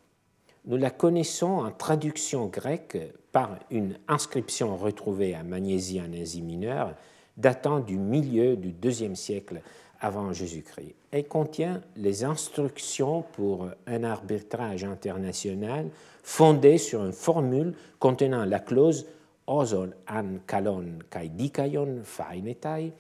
Nous 0.65 0.77
la 0.77 0.91
connaissons 0.91 1.65
en 1.65 1.71
traduction 1.71 2.47
grecque 2.47 2.99
par 3.33 3.59
une 3.71 3.99
inscription 4.07 4.77
retrouvée 4.77 5.35
à 5.35 5.43
Magnésie 5.43 6.01
en 6.01 6.13
Asie 6.13 6.43
mineure 6.43 6.95
datant 7.37 7.81
du 7.81 7.97
milieu 7.97 8.57
du 8.57 8.73
deuxième 8.73 9.17
siècle 9.17 9.63
avant 10.01 10.33
Jésus-Christ. 10.33 10.95
Elle 11.13 11.29
contient 11.29 11.81
les 11.97 12.25
instructions 12.25 13.23
pour 13.23 13.69
un 13.87 14.03
arbitrage 14.03 14.83
international 14.83 15.89
fondé 16.23 16.79
sur 16.79 17.05
une 17.05 17.13
formule 17.13 17.75
contenant 17.99 18.45
la 18.45 18.61
clause 18.61 19.07
osol 19.47 19.95
an 20.09 20.39
kalon 20.47 20.99
kai 21.11 21.29
dikaion 21.29 22.03
fainetai 22.05 22.93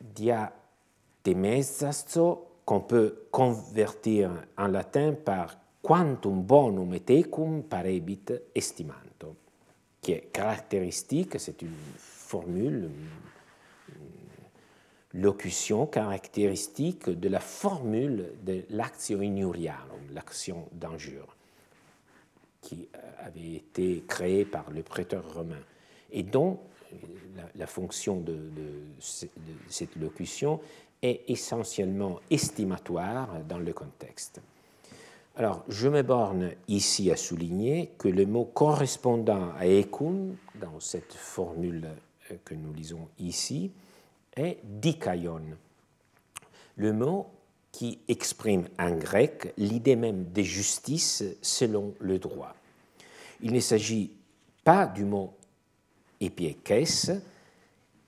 diatemesasto 0.00 2.46
qu'on 2.64 2.80
peut 2.80 3.26
convertir 3.30 4.30
en 4.56 4.68
latin 4.68 5.12
par 5.12 5.58
quantum 5.82 6.42
bonum 6.42 6.94
et 6.94 7.20
ecum 7.20 7.64
parebit 7.64 8.32
estimanto, 8.54 9.36
qui 10.00 10.12
est 10.12 10.30
caractéristique, 10.32 11.38
c'est 11.38 11.60
une 11.62 11.74
formule, 11.96 12.88
locution 15.14 15.86
caractéristique 15.86 17.08
de 17.10 17.28
la 17.28 17.40
formule 17.40 18.32
de 18.44 18.62
l'actio 18.70 19.20
injuriarum, 19.20 20.00
l'action 20.12 20.68
d'injure 20.72 21.36
qui 22.60 22.88
euh, 22.94 23.26
avait 23.26 23.54
été 23.54 24.04
créé 24.06 24.44
par 24.44 24.70
le 24.70 24.82
prêteur 24.82 25.34
romain 25.34 25.62
et 26.12 26.22
dont 26.22 26.60
la, 27.54 27.66
fonction 27.66 28.20
de, 28.20 28.36
cette 29.68 29.94
locution 29.96 30.60
est 31.02 31.22
essentiellement 31.28 32.18
estimatoire 32.30 33.28
dans 33.48 33.58
le 33.58 33.72
contexte. 33.72 34.40
Alors, 35.36 35.64
je 35.68 35.88
me 35.88 36.02
borne 36.02 36.50
ici 36.66 37.10
à 37.10 37.16
souligner 37.16 37.92
que 37.96 38.08
le 38.08 38.26
mot 38.26 38.44
correspondant 38.44 39.52
à 39.58 39.66
ecum, 39.66 40.36
dans 40.56 40.80
cette 40.80 41.14
formule 41.14 41.88
euh, 42.30 42.34
que 42.44 42.54
nous 42.54 42.72
lisons 42.72 43.08
ici, 43.18 43.70
est 44.40 44.58
dikaion. 44.64 45.42
Le 46.76 46.92
mot 46.92 47.26
qui 47.72 48.00
exprime 48.08 48.68
en 48.78 48.96
grec 48.96 49.52
l'idée 49.56 49.96
même 49.96 50.32
de 50.32 50.42
justice 50.42 51.22
selon 51.40 51.94
le 52.00 52.18
droit. 52.18 52.54
Il 53.42 53.52
ne 53.52 53.60
s'agit 53.60 54.10
pas 54.64 54.86
du 54.86 55.04
mot 55.04 55.34
épiékès, 56.20 57.12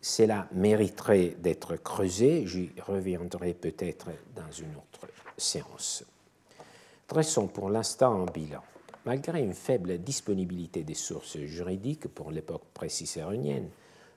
cela 0.00 0.48
mériterait 0.52 1.36
d'être 1.38 1.76
creusé, 1.76 2.46
j'y 2.46 2.70
reviendrai 2.84 3.54
peut-être 3.54 4.08
dans 4.34 4.50
une 4.50 4.74
autre 4.76 5.06
séance. 5.36 6.04
Dressons 7.08 7.46
pour 7.46 7.70
l'instant 7.70 8.22
un 8.22 8.26
bilan. 8.26 8.62
malgré 9.04 9.40
une 9.40 9.54
faible 9.54 9.98
disponibilité 9.98 10.84
des 10.84 10.94
sources 10.94 11.38
juridiques 11.38 12.08
pour 12.08 12.30
l'époque 12.30 12.64
précicéronienne, 12.72 13.68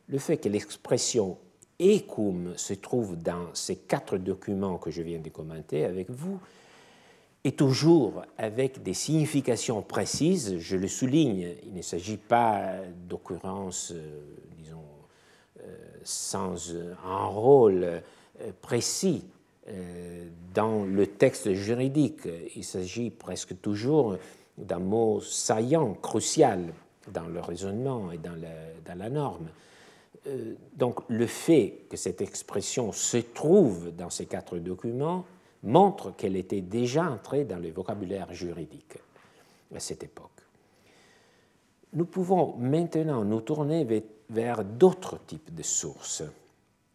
le 0.08 0.20
fait 0.20 0.38
que 0.38 0.50
l'expression 0.50 1.38
ecum 1.80 2.54
se 2.56 2.74
trouve 2.74 3.18
dans 3.18 3.54
ces 3.54 3.76
quatre 3.76 4.18
documents 4.18 4.78
que 4.78 4.92
je 4.92 5.02
viens 5.02 5.20
de 5.20 5.30
commenter 5.30 5.86
avec 5.86 6.10
vous 6.10 6.40
et 7.46 7.52
toujours 7.52 8.24
avec 8.38 8.82
des 8.82 8.96
significations 8.96 9.82
précises. 9.84 10.58
Je 10.58 10.78
le 10.78 10.88
souligne, 10.88 11.56
il 11.64 11.74
ne 11.74 11.82
s'agit 11.84 12.18
pas 12.18 12.72
d'occurrences, 13.08 13.92
euh, 13.94 14.24
disons, 14.58 14.82
euh, 15.60 15.76
sans 16.04 16.76
un 17.06 17.26
rôle 17.26 17.84
euh, 17.84 18.02
précis 18.62 19.24
dans 20.54 20.84
le 20.84 21.08
texte 21.08 21.54
juridique. 21.54 22.28
Il 22.56 22.64
s'agit 22.64 23.10
presque 23.10 23.60
toujours 23.62 24.16
d'un 24.60 24.78
mot 24.78 25.22
saillant, 25.22 25.96
crucial 25.96 26.72
dans 27.12 27.26
le 27.26 27.40
raisonnement 27.40 28.12
et 28.12 28.20
dans 28.20 28.36
la 28.96 29.10
norme. 29.10 29.48
Donc 30.74 31.02
le 31.08 31.28
fait 31.28 31.86
que 31.90 31.98
cette 31.98 32.22
expression 32.22 32.92
se 32.92 33.18
trouve 33.18 33.96
dans 33.96 34.10
ces 34.10 34.26
quatre 34.26 34.58
documents 34.58 35.26
montre 35.64 36.16
qu'elle 36.16 36.36
était 36.36 36.62
déjà 36.62 37.10
entrée 37.10 37.44
dans 37.44 37.58
le 37.60 37.72
vocabulaire 37.72 38.34
juridique 38.34 38.98
à 39.74 39.80
cette 39.80 40.04
époque. 40.04 40.32
Nous 41.94 42.06
pouvons 42.06 42.56
maintenant 42.58 43.24
nous 43.24 43.42
tourner 43.42 43.88
vers 44.30 44.66
d'autres 44.66 45.20
types 45.26 45.54
de 45.54 45.64
sources, 45.64 46.24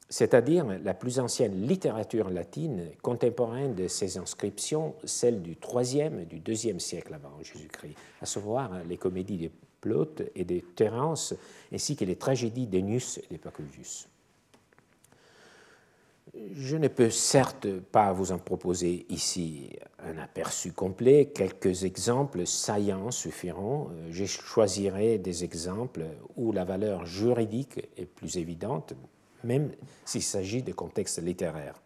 c'est-à-dire 0.09 0.67
la 0.83 0.95
plus 0.95 1.21
ancienne 1.21 1.67
littérature 1.67 2.31
latine 2.31 2.91
contemporaine 3.01 3.75
de 3.75 3.89
ces 3.89 4.19
inscriptions, 4.19 4.95
celle 5.05 5.41
du 5.41 5.57
IIIe 5.73 6.23
et 6.23 6.27
du 6.27 6.43
IIe 6.53 6.81
siècle 6.81 7.15
avant 7.15 7.43
Jésus-Christ, 7.43 7.95
à 8.21 8.27
savoir 8.27 8.85
les 8.89 8.97
comédies 8.97 9.39
de 9.39 9.51
Plaute 9.81 10.23
et 10.35 10.45
de 10.45 10.61
Terence, 10.61 11.35
ainsi 11.73 11.97
que 11.97 12.05
les 12.05 12.17
tragédies 12.17 12.67
d'Ennius 12.67 13.19
et 13.19 13.27
d'Epicurus. 13.31 14.09
Je 16.53 16.77
ne 16.77 16.89
peux 16.89 17.11
certes 17.11 17.81
pas 17.81 18.13
vous 18.13 18.31
en 18.31 18.39
proposer 18.39 19.05
ici 19.09 19.71
un 19.99 20.17
aperçu 20.19 20.73
complet, 20.73 21.33
quelques 21.35 21.83
exemples 21.85 22.47
saillants 22.47 23.11
suffiront. 23.11 23.91
Je 24.11 24.27
choisirai 24.27 25.19
des 25.19 25.43
exemples 25.43 26.05
où 26.37 26.53
la 26.53 26.65
valeur 26.65 27.05
juridique 27.05 27.89
est 27.97 28.07
plus 28.07 28.37
évidente, 28.37 28.95
même 29.43 29.73
s'il 30.05 30.23
s'agit 30.23 30.63
de 30.63 30.73
contextes 30.73 31.21
littéraires. 31.21 31.81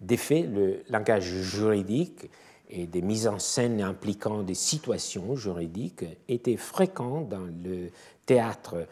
Des 0.00 0.16
faits, 0.16 0.48
le 0.50 0.82
langage 0.88 1.24
juridique 1.24 2.30
et 2.72 2.86
des 2.86 3.02
mises 3.02 3.28
en 3.28 3.38
scène 3.38 3.82
impliquant 3.82 4.42
des 4.42 4.54
situations 4.54 5.36
juridiques 5.36 6.04
étaient 6.28 6.56
fréquents 6.56 7.20
dans 7.20 7.46
le 7.64 7.90
théâtre 8.24 8.86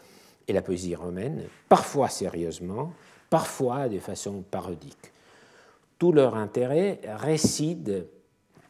et 0.47 0.53
la 0.53 0.61
poésie 0.61 0.95
romaine, 0.95 1.43
parfois 1.67 2.07
sérieusement, 2.07 2.93
parfois 3.29 3.89
de 3.89 3.99
façon 3.99 4.43
parodique. 4.49 5.11
Tout 5.97 6.11
leur 6.11 6.35
intérêt 6.35 7.01
réside, 7.05 8.05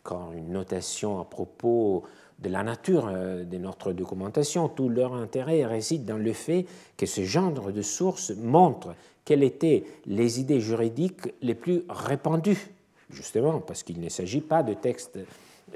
quand 0.03 0.31
une 0.31 0.51
notation 0.51 1.19
à 1.19 1.25
propos 1.25 2.03
de 2.39 2.49
la 2.49 2.63
nature 2.63 3.07
euh, 3.07 3.43
de 3.43 3.57
notre 3.57 3.93
documentation, 3.93 4.67
tout 4.67 4.89
leur 4.89 5.13
intérêt 5.13 5.65
réside 5.65 6.05
dans 6.05 6.17
le 6.17 6.33
fait 6.33 6.65
que 6.97 7.05
ce 7.05 7.23
genre 7.23 7.71
de 7.71 7.81
sources 7.81 8.31
montre 8.31 8.95
quelles 9.25 9.43
étaient 9.43 9.83
les 10.07 10.39
idées 10.39 10.59
juridiques 10.59 11.33
les 11.41 11.53
plus 11.53 11.83
répandues, 11.87 12.71
justement, 13.13 13.59
parce 13.59 13.83
qu'il 13.83 13.99
ne 13.99 14.09
s'agit 14.09 14.41
pas 14.41 14.63
de 14.63 14.73
textes 14.73 15.19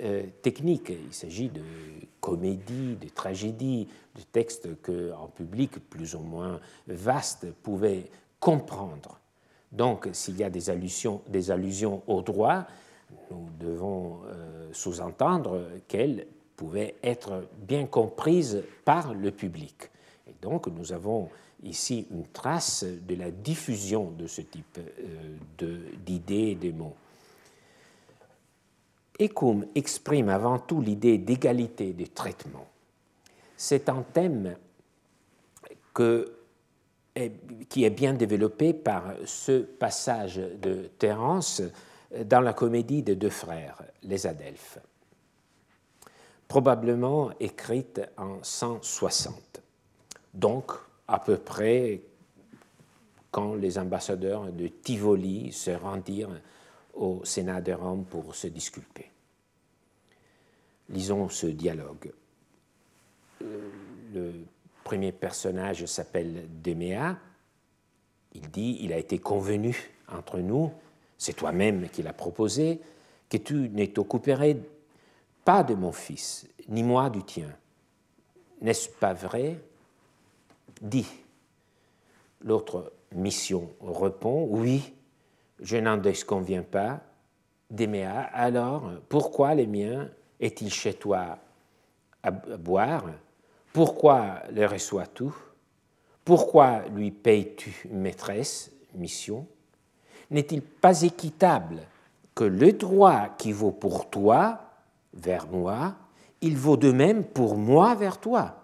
euh, 0.02 0.24
techniques, 0.42 0.90
il 0.90 1.14
s'agit 1.14 1.50
de 1.50 1.62
comédies, 2.20 2.96
de 2.96 3.10
tragédies, 3.10 3.88
de 4.16 4.22
textes 4.22 4.82
qu'en 4.82 5.28
public 5.28 5.80
plus 5.90 6.16
ou 6.16 6.20
moins 6.20 6.60
vaste 6.88 7.52
pouvait 7.64 8.06
comprendre. 8.40 9.20
Donc, 9.72 10.10
s'il 10.14 10.38
y 10.38 10.44
a 10.44 10.50
des 10.50 10.70
allusions, 10.70 11.22
des 11.28 11.52
allusions 11.52 12.02
au 12.08 12.22
droit, 12.22 12.66
nous 13.32 13.48
devons 13.60 14.20
euh, 14.26 14.70
sous-entendre 14.72 15.62
qu'elles 15.88 16.28
pouvaient 16.56 16.96
être 17.04 17.48
bien 17.68 17.86
comprises 17.86 18.64
par 18.84 19.14
le 19.14 19.32
public. 19.32 19.90
Et 20.28 20.34
donc, 20.42 20.68
nous 20.68 20.94
avons 20.94 21.30
ici 21.64 22.08
une 22.12 22.28
trace 22.28 22.84
de 22.84 23.16
la 23.16 23.32
diffusion 23.32 24.12
de 24.12 24.28
ce 24.28 24.42
type 24.42 24.80
euh, 24.80 25.78
d'idées 26.06 26.52
et 26.52 26.56
de 26.56 26.72
mots. 26.72 26.96
Ecum 29.20 29.66
exprime 29.76 30.30
avant 30.30 30.60
tout 30.60 30.82
l'idée 30.82 31.18
d'égalité 31.18 31.94
de 31.94 32.06
traitement. 32.06 32.68
C'est 33.56 33.88
un 33.90 34.02
thème 34.02 34.56
qui 37.70 37.86
est 37.86 37.90
bien 37.90 38.14
développé 38.14 38.74
par 38.74 39.14
ce 39.26 39.62
passage 39.62 40.36
de 40.36 40.90
Terence 41.00 41.62
dans 42.26 42.42
la 42.42 42.54
comédie 42.54 43.02
des 43.02 43.16
deux 43.16 43.30
frères, 43.30 43.82
les 44.04 44.28
Adelphes, 44.28 44.80
probablement 46.48 47.32
écrite 47.40 48.02
en 48.18 48.44
160, 48.44 49.62
donc 50.34 50.72
à 51.08 51.20
peu 51.20 51.38
près 51.38 52.02
quand 53.32 53.56
les 53.56 53.78
ambassadeurs 53.78 54.52
de 54.52 54.68
Tivoli 54.68 55.52
se 55.52 55.72
rendirent 55.72 56.42
au 56.96 57.24
Sénat 57.24 57.62
de 57.62 57.74
Rome 57.74 58.06
pour 58.06 58.34
se 58.34 58.48
disculper. 58.48 59.12
Lisons 60.90 61.30
ce 61.30 61.48
dialogue. 61.48 62.12
Le 64.14 64.34
premier 64.84 65.12
personnage 65.12 65.86
s'appelle 65.86 66.48
Déméa. 66.62 67.18
Il 68.34 68.50
dit 68.50 68.78
Il 68.82 68.94
a 68.94 68.98
été 68.98 69.20
convenu 69.20 69.92
entre 70.08 70.40
nous, 70.40 70.72
c'est 71.18 71.34
toi-même 71.34 71.90
qui 71.90 72.04
l'as 72.04 72.14
proposé, 72.14 72.80
que 73.30 73.38
tu 73.38 73.70
n'es 73.70 73.98
occupé 73.98 74.58
pas 75.44 75.64
de 75.64 75.76
mon 75.76 75.92
fils, 75.92 76.48
ni 76.68 76.84
moi 76.84 77.10
du 77.10 77.24
tien. 77.24 77.50
N'est-ce 78.62 78.90
pas 78.90 79.14
vrai? 79.14 79.60
Dis. 80.82 81.08
L'autre 82.42 82.94
mission 83.14 83.70
répond 83.82 84.48
Oui, 84.50 84.94
je 85.60 85.78
n'en 85.78 85.98
déconviens 85.98 86.64
pas. 86.64 87.02
Déméa, 87.70 88.22
alors 88.34 88.92
pourquoi 89.10 89.56
les 89.56 89.68
miens 89.68 90.10
est-il 90.40 90.72
chez 90.72 90.94
toi 90.94 91.40
à 92.22 92.32
boire? 92.32 93.06
Pourquoi 93.74 94.44
le 94.54 94.66
reçois-tu? 94.66 95.26
Pourquoi 96.24 96.84
lui 96.94 97.12
payes-tu 97.12 97.88
maîtresse, 97.92 98.72
mission? 98.94 99.48
N'est-il 100.32 100.62
pas 100.62 101.02
équitable 101.02 101.82
que 102.34 102.44
le 102.44 102.72
droit 102.74 103.30
qui 103.38 103.52
vaut 103.52 103.72
pour 103.72 104.10
toi 104.10 104.60
vers 105.14 105.48
moi, 105.48 105.96
il 106.42 106.58
vaut 106.58 106.78
de 106.78 106.92
même 106.92 107.24
pour 107.24 107.58
moi 107.58 107.96
vers 107.96 108.20
toi? 108.20 108.56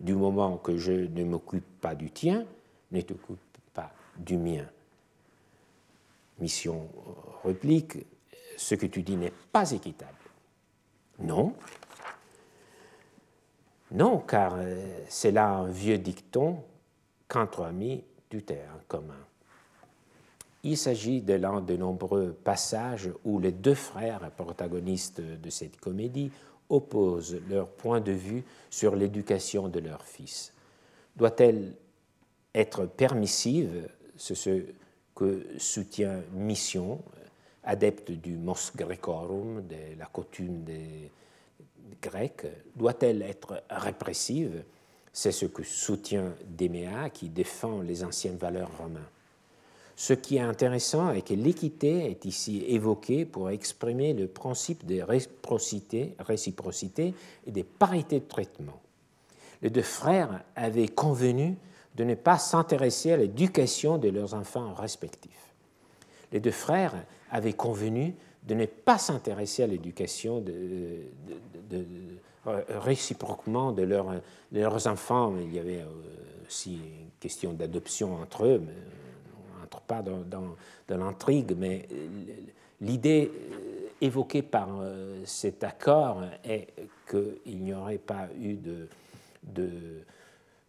Du 0.00 0.14
moment 0.14 0.56
que 0.56 0.76
je 0.76 0.92
ne 0.92 1.24
m'occupe 1.24 1.80
pas 1.80 1.94
du 1.94 2.10
tien, 2.10 2.44
ne 2.92 3.00
t'occupe 3.00 3.38
pas 3.74 3.90
du 4.16 4.36
mien. 4.36 4.64
Mission 6.40 6.88
réplique, 7.44 7.98
ce 8.56 8.74
que 8.74 8.86
tu 8.86 9.02
dis 9.02 9.16
n'est 9.16 9.32
pas 9.52 9.70
équitable. 9.70 10.12
Non, 11.20 11.54
non, 13.90 14.18
car 14.18 14.56
euh, 14.58 15.04
c'est 15.08 15.30
là 15.30 15.48
un 15.48 15.68
vieux 15.68 15.98
dicton 15.98 16.62
qu'entre 17.26 17.62
amis, 17.62 18.04
tu 18.28 18.42
t'es 18.42 18.62
en 18.74 18.80
commun. 18.86 19.24
Il 20.62 20.76
s'agit 20.76 21.22
de 21.22 21.34
l'un 21.34 21.60
de 21.62 21.76
nombreux 21.76 22.32
passages 22.32 23.10
où 23.24 23.38
les 23.38 23.52
deux 23.52 23.74
frères 23.74 24.30
protagonistes 24.32 25.20
de 25.20 25.50
cette 25.50 25.80
comédie 25.80 26.30
opposent 26.68 27.40
leur 27.48 27.68
point 27.68 28.00
de 28.00 28.12
vue 28.12 28.44
sur 28.68 28.94
l'éducation 28.94 29.68
de 29.68 29.80
leur 29.80 30.04
fils. 30.04 30.52
Doit-elle 31.16 31.74
être 32.54 32.84
permissive 32.84 33.88
que 35.18 35.44
soutient 35.58 36.22
Mission, 36.32 37.00
adepte 37.64 38.12
du 38.12 38.36
mos 38.36 38.70
grecorum, 38.76 39.66
de 39.66 39.98
la 39.98 40.06
coutume 40.06 40.62
des 40.62 41.10
grecque 42.00 42.46
doit-elle 42.76 43.22
être 43.22 43.64
répressive? 43.68 44.62
C'est 45.12 45.32
ce 45.32 45.46
que 45.46 45.64
soutient 45.64 46.34
Déméa 46.46 47.10
qui 47.10 47.28
défend 47.28 47.80
les 47.82 48.04
anciennes 48.04 48.36
valeurs 48.36 48.70
romaines. 48.78 49.02
Ce 49.96 50.12
qui 50.12 50.36
est 50.36 50.40
intéressant 50.40 51.10
est 51.10 51.22
que 51.22 51.34
l'équité 51.34 52.08
est 52.08 52.24
ici 52.24 52.64
évoquée 52.68 53.24
pour 53.24 53.50
exprimer 53.50 54.12
le 54.12 54.28
principe 54.28 54.86
de 54.86 55.02
réciprocité, 55.02 56.14
et 57.44 57.50
des 57.50 57.64
parités 57.64 58.20
de 58.20 58.26
traitement. 58.26 58.80
Les 59.62 59.70
deux 59.70 59.82
frères 59.82 60.44
avaient 60.54 60.86
convenu 60.86 61.56
de 61.98 62.04
ne 62.04 62.14
pas 62.14 62.38
s'intéresser 62.38 63.12
à 63.12 63.16
l'éducation 63.16 63.98
de 63.98 64.08
leurs 64.08 64.32
enfants 64.32 64.72
respectifs. 64.72 65.52
Les 66.30 66.38
deux 66.38 66.52
frères 66.52 66.94
avaient 67.32 67.54
convenu 67.54 68.14
de 68.44 68.54
ne 68.54 68.66
pas 68.66 68.98
s'intéresser 68.98 69.64
à 69.64 69.66
l'éducation 69.66 70.40
de, 70.40 71.00
réciproquement 72.68 73.72
de, 73.72 73.82
leurs 73.82 74.86
enfants. 74.86 75.34
Il 75.42 75.52
y 75.52 75.58
avait 75.58 75.84
aussi 76.46 76.74
une 76.74 77.10
question 77.18 77.52
d'adoption 77.52 78.14
entre 78.14 78.46
eux, 78.46 78.62
mais 78.64 78.72
on 79.56 79.60
n'entre 79.60 79.80
pas 79.80 80.00
dans, 80.00 80.96
l'intrigue, 80.96 81.56
mais 81.58 81.88
l'idée 82.80 83.32
évoquée 84.00 84.42
par 84.42 84.68
cet 85.24 85.64
accord 85.64 86.22
est 86.44 86.68
qu'il 87.10 87.60
n'y 87.60 87.74
aurait 87.74 87.98
pas 87.98 88.28
eu 88.40 88.54
de 88.54 88.86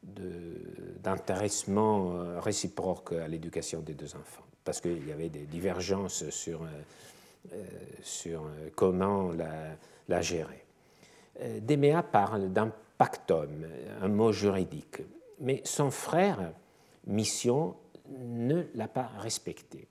d'intéressement 0.04 2.14
euh, 2.14 2.40
réciproque 2.40 3.14
à 3.14 3.28
l'éducation 3.28 3.82
des 3.82 3.94
deux 3.94 4.16
enfants, 4.16 4.46
parce 4.64 4.82
qu'il 4.82 5.08
y 5.08 5.12
avait 5.12 5.30
des 5.30 5.46
divergences 5.46 6.30
sur, 6.30 6.64
euh, 6.64 6.68
euh, 7.54 7.64
sur 8.02 8.50
comment 8.76 9.32
la, 10.08 10.22
gérer. 10.22 10.66
Déméa 11.62 12.04
parle 12.04 12.52
d'un 12.52 12.72
pactum, 12.98 13.66
un 14.02 14.08
mot 14.10 14.32
juridique, 14.32 15.02
mais 15.40 15.62
son 15.64 15.92
frère, 15.92 16.52
Mission, 17.08 17.76
ne 18.10 18.64
l'a 18.76 18.88
pas 18.88 19.10
respecté, 19.20 19.88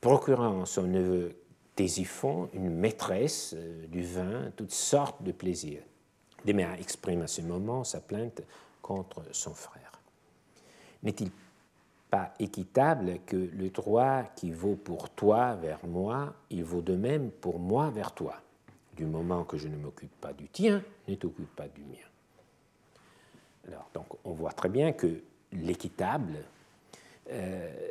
procurant 0.00 0.64
son 0.64 0.82
neveu 0.82 1.36
Tésiphon 1.76 2.50
une 2.52 2.70
maîtresse 2.70 3.54
du 3.88 4.02
vin, 4.02 4.50
toutes 4.56 4.72
sortes 4.72 5.22
de 5.22 5.32
plaisirs. 5.32 5.82
Déméa 6.44 6.78
exprime 6.78 7.22
à 7.22 7.26
ce 7.26 7.40
moment 7.40 7.84
sa 7.84 8.00
plainte 8.00 8.42
contre 8.82 9.22
son 9.32 9.54
frère. 9.54 9.92
N'est-il 11.02 11.30
pas 12.10 12.34
équitable 12.38 13.20
que 13.24 13.36
le 13.36 13.70
droit 13.70 14.24
qui 14.36 14.50
vaut 14.50 14.76
pour 14.76 15.08
toi 15.10 15.54
vers 15.54 15.84
moi, 15.86 16.34
il 16.50 16.64
vaut 16.64 16.82
de 16.82 16.94
même 16.94 17.30
pour 17.30 17.58
moi 17.58 17.90
vers 17.90 18.12
toi? 18.12 18.34
Du 18.94 19.06
moment 19.06 19.44
que 19.44 19.56
je 19.56 19.68
ne 19.68 19.76
m'occupe 19.76 20.14
pas 20.20 20.34
du 20.34 20.48
tien, 20.48 20.82
ne 21.08 21.14
t'occupe 21.14 21.56
pas 21.56 21.68
du 21.68 21.82
mien. 21.82 21.96
Alors, 23.66 23.88
donc, 23.94 24.06
on 24.24 24.32
voit 24.32 24.52
très 24.52 24.68
bien 24.68 24.92
que 24.92 25.22
l'équitable 25.52 26.34
euh, 27.30 27.90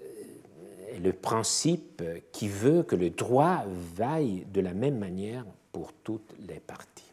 est 0.89 0.99
le 0.99 1.13
principe 1.13 2.03
qui 2.31 2.47
veut 2.47 2.83
que 2.83 2.95
le 2.95 3.09
droit 3.09 3.63
vaille 3.95 4.45
de 4.53 4.61
la 4.61 4.73
même 4.73 4.99
manière 4.99 5.45
pour 5.71 5.93
toutes 5.93 6.35
les 6.47 6.59
parties. 6.59 7.10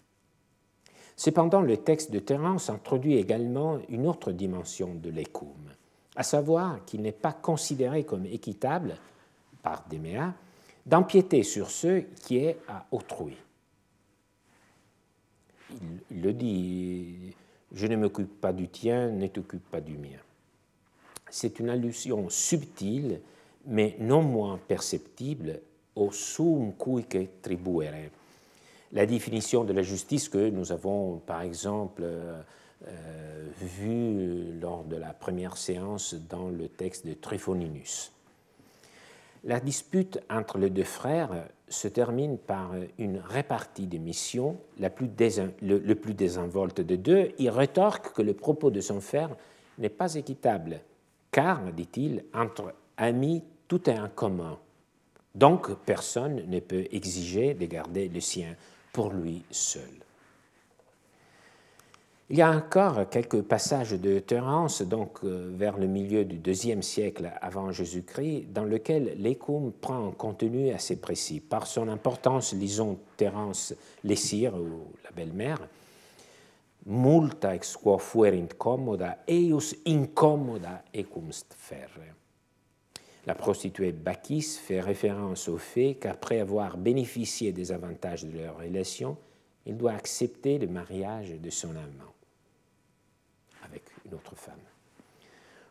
Cependant, 1.19 1.63
le 1.63 1.77
texte 1.77 2.13
de 2.13 2.21
Terence 2.21 2.71
introduit 2.71 3.17
également 3.17 3.81
une 3.89 4.07
autre 4.07 4.31
dimension 4.31 4.95
de 4.95 5.11
l'écoum, 5.11 5.75
à 6.15 6.23
savoir 6.23 6.85
qu'il 6.85 7.03
n'est 7.03 7.11
pas 7.11 7.33
considéré 7.33 8.05
comme 8.05 8.25
équitable 8.25 8.95
par 9.61 9.85
Déméa 9.91 10.33
d'empiéter 10.87 11.43
sur 11.43 11.73
ce 11.73 12.03
qui 12.23 12.37
est 12.37 12.59
à 12.69 12.87
autrui. 12.93 13.37
Il, 15.73 16.23
le 16.23 16.33
dit, 16.33 17.35
je 17.73 17.87
ne 17.89 17.97
m'occupe 17.97 18.41
pas 18.41 18.53
du 18.53 18.69
tien, 18.69 19.09
ne 19.11 19.27
t'occupe 19.27 19.69
pas 19.73 19.81
du 19.81 19.99
mien. 19.99 20.21
C'est 21.29 21.59
une 21.59 21.69
allusion 21.69 22.31
subtile, 22.31 23.21
mais 23.67 23.97
non 23.99 24.23
moins 24.23 24.57
perceptible 24.69 25.61
au 25.97 26.13
sum 26.13 26.75
cuique 26.79 27.43
tribuere, 27.43 28.09
la 28.93 29.07
définition 29.07 29.65
de 29.65 29.73
la 29.73 29.83
justice 29.83 30.29
que 30.29 30.51
nous 30.51 30.73
avons, 30.73 31.19
par 31.19 31.43
exemple, 31.43 32.03
euh, 32.05 32.41
euh, 32.87 33.49
vue 33.61 34.59
lors 34.61 34.85
de 34.85 34.97
la 34.97 35.13
première 35.13 35.57
séance 35.57 36.15
dans 36.15 36.49
le 36.49 36.69
texte 36.69 37.07
de 37.07 37.13
Tryphoninus. 37.13 38.13
La 39.45 39.61
dispute 39.61 40.21
entre 40.31 40.59
les 40.59 40.71
deux 40.71 40.85
frères 40.85 41.31
se 41.69 41.89
termine 41.89 42.39
par 42.39 42.73
une 42.99 43.19
répartie 43.19 43.87
des 43.87 43.99
missions, 43.99 44.57
la 44.79 44.91
plus 44.91 45.09
le, 45.63 45.95
plus 45.95 46.15
désinvolte 46.15 46.81
de 46.81 46.97
deux. 46.97 47.33
Il 47.39 47.51
rétorque 47.51 48.15
que 48.15 48.23
le 48.23 48.35
propos 48.35 48.71
de 48.71 48.81
son 48.81 49.01
frère 49.01 49.31
n'est 49.79 49.89
pas 49.89 50.15
équitable, 50.15 50.81
car, 51.31 51.73
dit-il, 51.73 52.25
entre 52.35 52.75
amis, 52.97 53.45
tout 53.69 53.89
est 53.89 53.99
en 53.99 54.09
commun. 54.09 54.59
Donc, 55.35 55.73
personne 55.85 56.43
ne 56.49 56.59
peut 56.59 56.87
exiger 56.91 57.55
de 57.55 57.67
garder 57.67 58.09
le 58.09 58.21
sien 58.21 58.57
pour 58.99 59.13
lui 59.13 59.45
seul. 59.53 59.95
Il 62.31 62.37
y 62.37 62.43
a 62.43 62.51
encore 62.51 63.09
quelques 63.09 63.43
passages 63.43 63.93
de 63.93 64.19
Terence, 64.19 64.83
donc 64.83 65.21
euh, 65.23 65.53
vers 65.55 65.79
le 65.79 65.87
milieu 65.87 66.25
du 66.25 66.39
deuxième 66.39 66.83
siècle 66.83 67.31
avant 67.41 67.71
Jésus-Christ, 67.71 68.53
dans 68.53 68.65
lequel 68.65 69.15
l'écume 69.19 69.71
prend 69.71 70.09
un 70.09 70.11
contenu 70.11 70.73
assez 70.73 70.97
précis. 70.97 71.39
Par 71.39 71.69
son 71.69 71.87
importance, 71.87 72.55
lisons 72.55 72.99
Terence 73.17 73.73
Lessire, 74.03 74.57
ou 74.57 74.91
la 75.05 75.13
belle-mère, 75.13 75.61
multa 76.87 77.55
ex 77.55 77.77
quo 77.77 77.99
fuerint 77.99 78.53
commoda, 78.59 79.19
eius 79.29 79.77
incommoda 79.87 80.83
ecumst 80.93 81.55
ferre. 81.57 82.18
La 83.27 83.35
prostituée 83.35 83.93
Bacchis 83.93 84.59
fait 84.63 84.81
référence 84.81 85.49
au 85.49 85.59
fait 85.59 85.97
qu'après 85.97 86.41
avoir 86.41 86.77
bénéficié 86.79 87.53
des 87.53 87.73
avantages 87.73 88.25
de 88.25 88.39
leur 88.39 88.59
relation, 88.59 89.17
il 89.67 89.77
doit 89.77 89.93
accepter 89.93 90.59
le 90.59 90.67
mariage 90.67 91.33
de 91.33 91.51
son 91.51 91.71
amant 91.71 92.15
avec 93.65 93.83
une 94.07 94.15
autre 94.15 94.35
femme. 94.35 94.55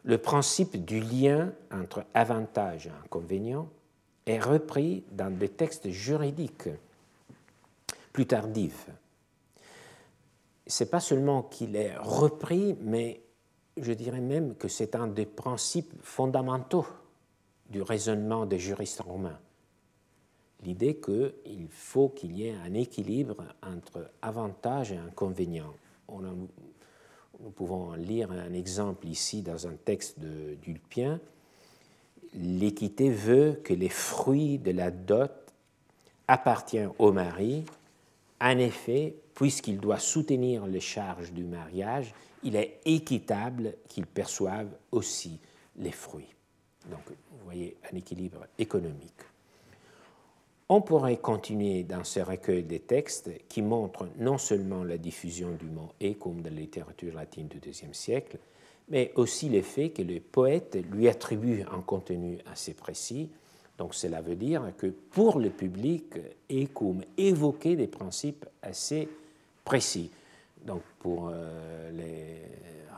Le 0.04 0.18
principe 0.18 0.86
du 0.86 1.00
lien 1.00 1.52
entre 1.72 2.06
avantage 2.14 2.88
et 2.88 2.91
inconvénient 3.04 3.70
est 4.26 4.39
repris 4.39 5.04
dans 5.12 5.36
des 5.36 5.50
textes 5.50 5.89
juridiques 5.89 6.70
plus 8.14 8.28
tardifs. 8.28 8.88
Ce 10.68 10.84
n'est 10.84 10.89
pas 10.89 11.00
seulement 11.00 11.43
qu'il 11.43 11.76
est 11.76 11.95
repris, 11.98 12.78
mais 12.82 13.22
je 13.78 13.93
dirais 13.93 14.22
même 14.22 14.56
que 14.56 14.68
c'est 14.68 14.95
un 14.95 15.08
des 15.08 15.26
principes 15.26 15.93
fondamentaux 16.02 16.86
du 17.70 17.82
raisonnement 17.82 18.45
des 18.45 18.59
juristes 18.59 19.01
romains. 19.01 19.39
L'idée 20.63 20.97
qu'il 20.97 21.68
faut 21.70 22.09
qu'il 22.09 22.36
y 22.36 22.47
ait 22.47 22.55
un 22.65 22.74
équilibre 22.74 23.43
entre 23.61 24.09
avantages 24.22 24.91
et 24.91 24.97
inconvénients. 24.97 25.74
nous 26.09 27.51
pouvons 27.55 27.93
lire 27.93 28.32
un 28.32 28.53
exemple 28.53 29.07
ici 29.07 29.41
dans 29.41 29.68
un 29.68 29.76
texte 29.76 30.20
d'Ulpien. 30.20 31.20
L'équité 32.34 33.09
veut 33.09 33.59
que 33.63 33.74
les 33.74 33.89
fruits 33.89 34.57
de 34.57 34.72
la 34.72 34.89
dot 34.89 35.32
appartiennent 36.28 36.91
au 36.97 37.11
mari. 37.11 37.63
En 38.41 38.57
effet, 38.57 39.15
puisqu'il 39.36 39.80
doit 39.80 39.99
soutenir 39.99 40.65
les 40.65 40.80
charges 40.80 41.32
du 41.32 41.43
mariage, 41.43 42.13
il 42.43 42.55
est 42.55 42.80
équitable 42.86 43.76
qu'il 43.88 44.05
perçoive 44.05 44.70
aussi 44.91 45.39
les 45.78 45.91
fruits. 45.91 46.37
Donc, 46.90 47.02
vous 47.08 47.46
voyez, 47.46 47.76
un 47.92 47.96
équilibre 47.96 48.46
économique. 48.58 49.22
On 50.70 50.82
pourrait 50.82 51.18
continuer 51.18 51.84
dans 51.84 52.04
ce 52.04 52.20
recueil 52.20 52.64
des 52.64 52.80
textes 52.80 53.32
qui 53.48 53.62
montrent 53.62 54.10
non 54.18 54.38
seulement 54.38 54.84
la 54.84 54.98
diffusion 54.98 55.52
du 55.52 55.66
mot 55.66 55.94
comme 56.20 56.42
dans 56.42 56.50
la 56.50 56.60
littérature 56.60 57.14
latine 57.14 57.48
du 57.48 57.58
IIe 57.58 57.94
siècle, 57.94 58.38
mais 58.90 59.14
aussi 59.16 59.48
le 59.48 59.62
fait 59.62 59.92
que 59.92 60.02
le 60.02 60.20
poète 60.20 60.78
lui 60.92 61.08
attribue 61.08 61.62
un 61.72 61.82
contenu 61.82 62.38
assez 62.52 62.74
précis. 62.74 63.30
Donc 63.78 63.94
cela 63.94 64.22
veut 64.22 64.36
dire 64.36 64.74
que 64.78 64.88
pour 64.88 65.40
le 65.40 65.52
public, 65.52 66.16
Ecum 66.52 67.02
évoquait 67.18 67.78
des 67.78 67.88
principes 67.88 68.46
assez 68.62 69.08
précis. 69.64 70.12
Donc 70.66 70.82
pour 71.00 71.30
euh, 71.32 71.92
les 71.92 72.42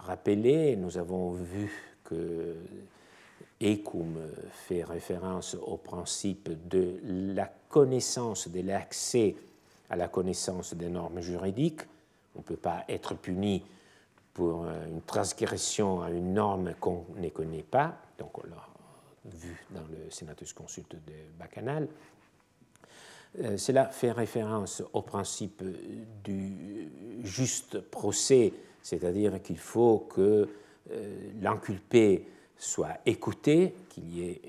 rappeler, 0.07 0.75
nous 0.75 0.97
avons 0.97 1.33
vu 1.33 1.71
que 2.03 2.55
Ecum 3.61 4.17
fait 4.51 4.83
référence 4.83 5.55
au 5.55 5.77
principe 5.77 6.49
de 6.69 6.99
la 7.03 7.51
connaissance, 7.67 8.47
de 8.47 8.61
l'accès 8.61 9.35
à 9.89 9.95
la 9.95 10.07
connaissance 10.07 10.73
des 10.73 10.87
normes 10.87 11.19
juridiques. 11.19 11.81
On 12.35 12.39
ne 12.39 12.43
peut 12.43 12.55
pas 12.55 12.85
être 12.87 13.15
puni 13.15 13.63
pour 14.33 14.65
une 14.65 15.01
transgression 15.01 16.01
à 16.01 16.09
une 16.09 16.33
norme 16.33 16.73
qu'on 16.79 17.05
ne 17.17 17.27
connaît 17.29 17.63
pas, 17.63 17.97
donc 18.17 18.37
on 18.37 18.47
l'a 18.47 18.65
vu 19.25 19.65
dans 19.71 19.81
le 19.81 20.09
Senatus 20.09 20.53
Consulte 20.53 20.95
de 20.95 21.13
Bacchanal. 21.37 21.87
Euh, 23.39 23.57
cela 23.57 23.85
fait 23.89 24.11
référence 24.11 24.81
au 24.93 25.01
principe 25.01 25.63
du 26.23 26.89
juste 27.23 27.79
procès, 27.79 28.53
c'est-à-dire 28.81 29.41
qu'il 29.41 29.59
faut 29.59 30.07
que 30.09 30.49
euh, 30.91 31.31
l'inculpé 31.41 32.25
soit 32.59 32.99
écouté, 33.05 33.73
qu'il 33.89 34.13
y 34.15 34.29
ait 34.29 34.41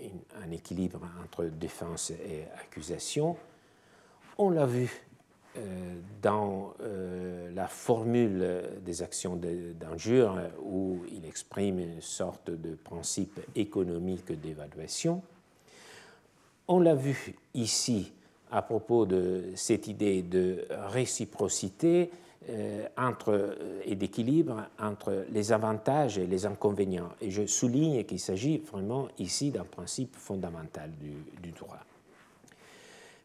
un 0.45 0.51
équilibre 0.51 1.01
entre 1.25 1.45
défense 1.45 2.11
et 2.11 2.45
accusation. 2.61 3.37
On 4.37 4.51
l'a 4.51 4.67
vu 4.67 4.91
euh, 5.57 5.95
dans 6.21 6.75
euh, 6.81 7.51
la 7.55 7.69
formule 7.69 8.63
des 8.85 9.03
actions 9.03 9.37
d'injure 9.37 10.39
où 10.63 10.99
il 11.13 11.25
exprime 11.25 11.79
une 11.79 12.01
sorte 12.01 12.51
de 12.51 12.75
principe 12.75 13.41
économique 13.55 14.33
d'évaluation. 14.33 15.23
On 16.67 16.81
l'a 16.81 16.95
vu 16.95 17.37
ici 17.55 18.13
à 18.51 18.63
propos 18.63 19.07
de 19.07 19.53
cette 19.55 19.87
idée 19.87 20.23
de 20.23 20.67
réciprocité 20.71 22.11
euh, 22.13 22.30
entre, 22.97 23.57
et 23.85 23.95
d'équilibre 23.97 24.67
entre 24.79 25.27
les 25.31 25.53
avantages 25.53 26.19
et 26.19 26.27
les 26.27 26.47
inconvénients. 26.47 27.11
Et 27.21 27.31
je 27.31 27.47
souligne 27.47 28.05
qu'il 28.05 28.19
s'agit 28.19 28.59
vraiment 28.59 29.09
ici 29.19 29.51
d'un 29.51 29.65
principe 29.65 30.17
fondamental 30.17 30.91
du, 30.99 31.51
droit. 31.53 31.79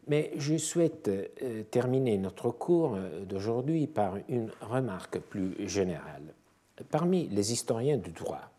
Mais 0.08 0.32
je 0.36 0.56
souhaite 0.56 1.08
euh, 1.08 1.62
terminer 1.70 2.16
notre 2.18 2.50
cours 2.50 2.96
d'aujourd'hui 3.26 3.86
par 3.86 4.18
une 4.28 4.50
remarque 4.60 5.18
plus 5.18 5.68
générale. 5.68 6.34
Parmi 6.90 7.26
les 7.28 7.52
historiens 7.52 7.96
du 7.96 8.10
droit, 8.10 8.50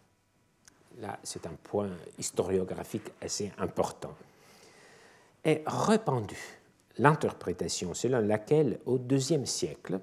là 1.00 1.20
c'est 1.24 1.46
un 1.46 1.56
point 1.64 1.92
historiographique 2.18 3.12
assez 3.22 3.52
important, 3.60 4.16
est 5.44 5.64
répandue 5.66 6.60
l'interprétation 6.98 7.94
selon 7.94 8.20
laquelle 8.20 8.80
au 8.86 8.98
IIe 8.98 9.46
siècle 9.46 10.00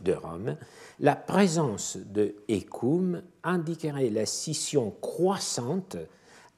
de 0.00 0.12
Rome, 0.12 0.56
la 1.00 1.16
présence 1.16 1.96
de 1.96 2.34
Ecum 2.48 3.22
indiquerait 3.42 4.10
la 4.10 4.26
scission 4.26 4.94
croissante 5.00 5.96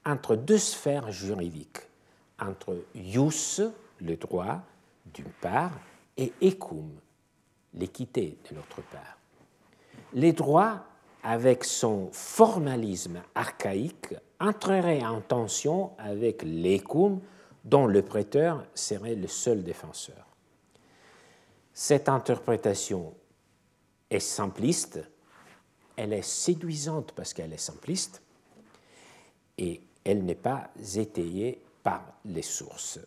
entre 0.07 0.37
deux 0.37 0.59
sphères 0.59 1.11
juridiques, 1.11 1.81
entre 2.41 2.77
ius, 2.95 3.63
le 4.01 4.17
droit, 4.17 4.61
d'une 5.07 5.33
part, 5.41 5.73
et 6.17 6.33
ecum, 6.43 6.91
l'équité, 7.75 8.39
de 8.49 8.57
l'autre 8.57 8.83
part. 8.93 9.19
Les 10.13 10.33
droits, 10.33 10.85
avec 11.23 11.65
son 11.65 12.11
formalisme 12.13 13.23
archaïque, 13.35 14.15
entreraient 14.39 15.05
en 15.05 15.21
tension 15.21 15.93
avec 15.99 16.43
l'ecum, 16.43 17.21
dont 17.65 17.87
le 17.87 18.03
prêteur 18.03 18.65
serait 18.75 19.15
le 19.15 19.27
seul 19.27 19.63
défenseur. 19.63 20.27
Cette 21.73 22.09
interprétation 22.09 23.15
est 24.15 24.21
simpliste, 24.21 25.01
elle 25.97 26.13
est 26.13 26.23
séduisante 26.23 27.13
parce 27.13 27.33
qu'elle 27.33 27.53
est 27.53 27.59
simpliste, 27.59 28.23
et 29.59 29.81
elle 30.05 30.25
n'est 30.25 30.35
pas 30.35 30.71
étayée 30.97 31.63
par 31.83 32.03
les 32.25 32.43
sources. 32.43 32.99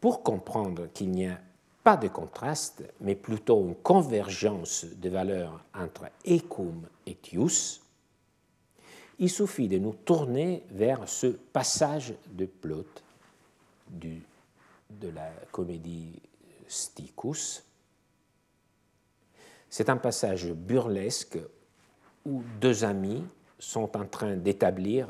Pour 0.00 0.22
comprendre 0.22 0.88
qu'il 0.92 1.10
n'y 1.10 1.26
a 1.26 1.40
pas 1.82 1.96
de 1.96 2.08
contraste, 2.08 2.82
mais 3.00 3.14
plutôt 3.14 3.60
une 3.62 3.74
convergence 3.76 4.84
de 4.84 5.08
valeurs 5.08 5.64
entre 5.74 6.06
ecum 6.26 6.86
et 7.06 7.14
tius, 7.16 7.80
il 9.18 9.30
suffit 9.30 9.68
de 9.68 9.78
nous 9.78 9.94
tourner 9.94 10.62
vers 10.70 11.08
ce 11.08 11.26
passage 11.26 12.14
de 12.30 12.48
du, 13.88 14.22
de 14.90 15.08
la 15.08 15.30
comédie 15.50 16.20
Sticus. 16.68 17.64
C'est 19.70 19.90
un 19.90 19.96
passage 19.96 20.52
burlesque 20.52 21.38
où 22.24 22.42
deux 22.60 22.84
amis 22.84 23.24
sont 23.58 23.96
en 23.96 24.06
train 24.06 24.36
d'établir 24.36 25.08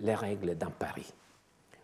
les 0.00 0.14
règles 0.14 0.56
d'un 0.56 0.70
pari. 0.70 1.12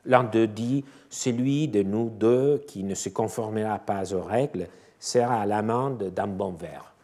L'un 0.04 0.24
d'eux 0.24 0.46
dit 0.46 0.84
Celui 1.08 1.68
de 1.68 1.82
nous 1.82 2.10
deux 2.10 2.58
qui 2.66 2.82
ne 2.82 2.94
se 2.94 3.08
conformera 3.08 3.78
pas 3.78 4.14
aux 4.14 4.22
règles 4.22 4.68
sera 4.98 5.42
à 5.42 5.46
l'amende 5.46 6.10
d'un 6.10 6.26
bon 6.26 6.52
verre. 6.52 6.94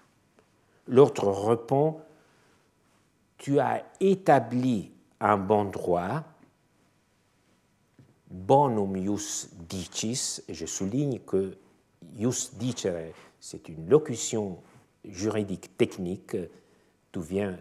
L'autre 0.88 1.28
répond 1.28 2.00
Tu 3.38 3.58
as 3.58 3.84
établi 4.00 4.92
un 5.20 5.36
bon 5.36 5.64
droit, 5.64 6.24
bonum 8.30 8.96
ius 8.96 9.48
dicis, 9.68 10.42
je 10.48 10.66
souligne 10.66 11.20
que 11.20 11.56
ius 12.18 12.54
dicere, 12.54 13.14
c'est 13.40 13.68
une 13.68 13.88
locution 13.88 14.58
juridique 15.07 15.76
technique, 15.76 16.36
d'où 17.12 17.20
vient 17.20 17.59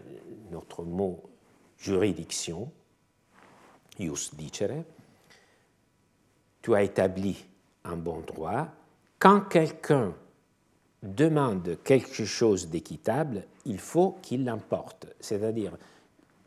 notre 0.50 0.82
mot 0.82 1.22
juridiction, 1.78 2.70
ius 3.98 4.34
dicere. 4.34 4.84
Tu 6.62 6.74
as 6.74 6.82
établi 6.82 7.44
un 7.84 7.96
bon 7.96 8.20
droit. 8.20 8.68
Quand 9.18 9.42
quelqu'un 9.42 10.14
demande 11.02 11.78
quelque 11.84 12.24
chose 12.24 12.68
d'équitable, 12.68 13.44
il 13.64 13.78
faut 13.78 14.18
qu'il 14.22 14.44
l'emporte. 14.44 15.06
C'est-à-dire, 15.20 15.72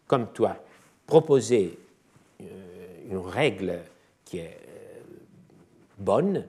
comme 0.07 0.27
tu 0.33 0.45
as 0.45 0.61
proposé 1.07 1.79
euh, 2.41 3.09
une 3.09 3.17
règle 3.17 3.79
qui 4.25 4.39
est 4.39 4.59
euh, 4.67 4.99
bonne, 5.97 6.45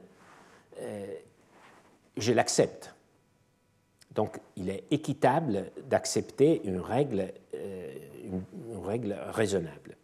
euh, 0.79 1.15
je 2.17 2.33
l'accepte. 2.33 2.95
Donc 4.15 4.41
il 4.57 4.69
est 4.71 4.85
équitable 4.91 5.71
d'accepter 5.89 6.63
une 6.65 6.81
règle, 6.81 7.33
euh, 7.55 7.95
une, 8.25 8.43
règle 8.85 9.17
raisonnable. 9.31 9.97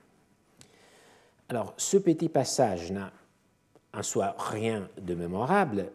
Alors 1.49 1.75
ce 1.77 1.97
petit 1.97 2.29
passage 2.29 2.93
n'a 2.93 3.13
en 3.95 4.03
soi 4.03 4.35
rien 4.39 4.89
de 5.01 5.15
mémorable 5.15 5.91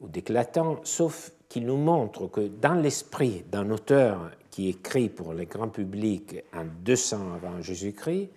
ou 0.00 0.08
d'éclatant, 0.08 0.80
sauf 0.84 1.32
qu'il 1.48 1.66
nous 1.66 1.76
montre 1.76 2.26
que 2.28 2.48
dans 2.48 2.74
l'esprit 2.74 3.44
d'un 3.50 3.70
auteur 3.70 4.30
qui 4.50 4.68
écrit 4.68 5.08
pour 5.08 5.32
le 5.32 5.44
grand 5.44 5.68
public 5.68 6.36
en 6.54 6.64
200 6.64 7.34
avant 7.34 7.60
Jésus-Christ, 7.60 8.30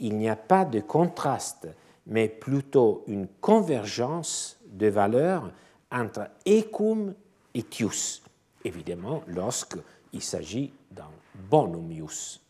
il 0.00 0.16
n'y 0.16 0.28
a 0.28 0.36
pas 0.36 0.64
de 0.64 0.80
contraste 0.80 1.68
mais 2.06 2.28
plutôt 2.28 3.04
une 3.06 3.28
convergence 3.40 4.58
de 4.66 4.88
valeurs 4.88 5.50
entre 5.90 6.28
ecum 6.46 7.14
et 7.54 7.62
tius, 7.62 8.22
évidemment 8.64 9.22
lorsqu'il 9.26 10.22
s'agit 10.22 10.72
d'un 10.90 11.10
bonum 11.34 11.90
ius, 11.90 12.40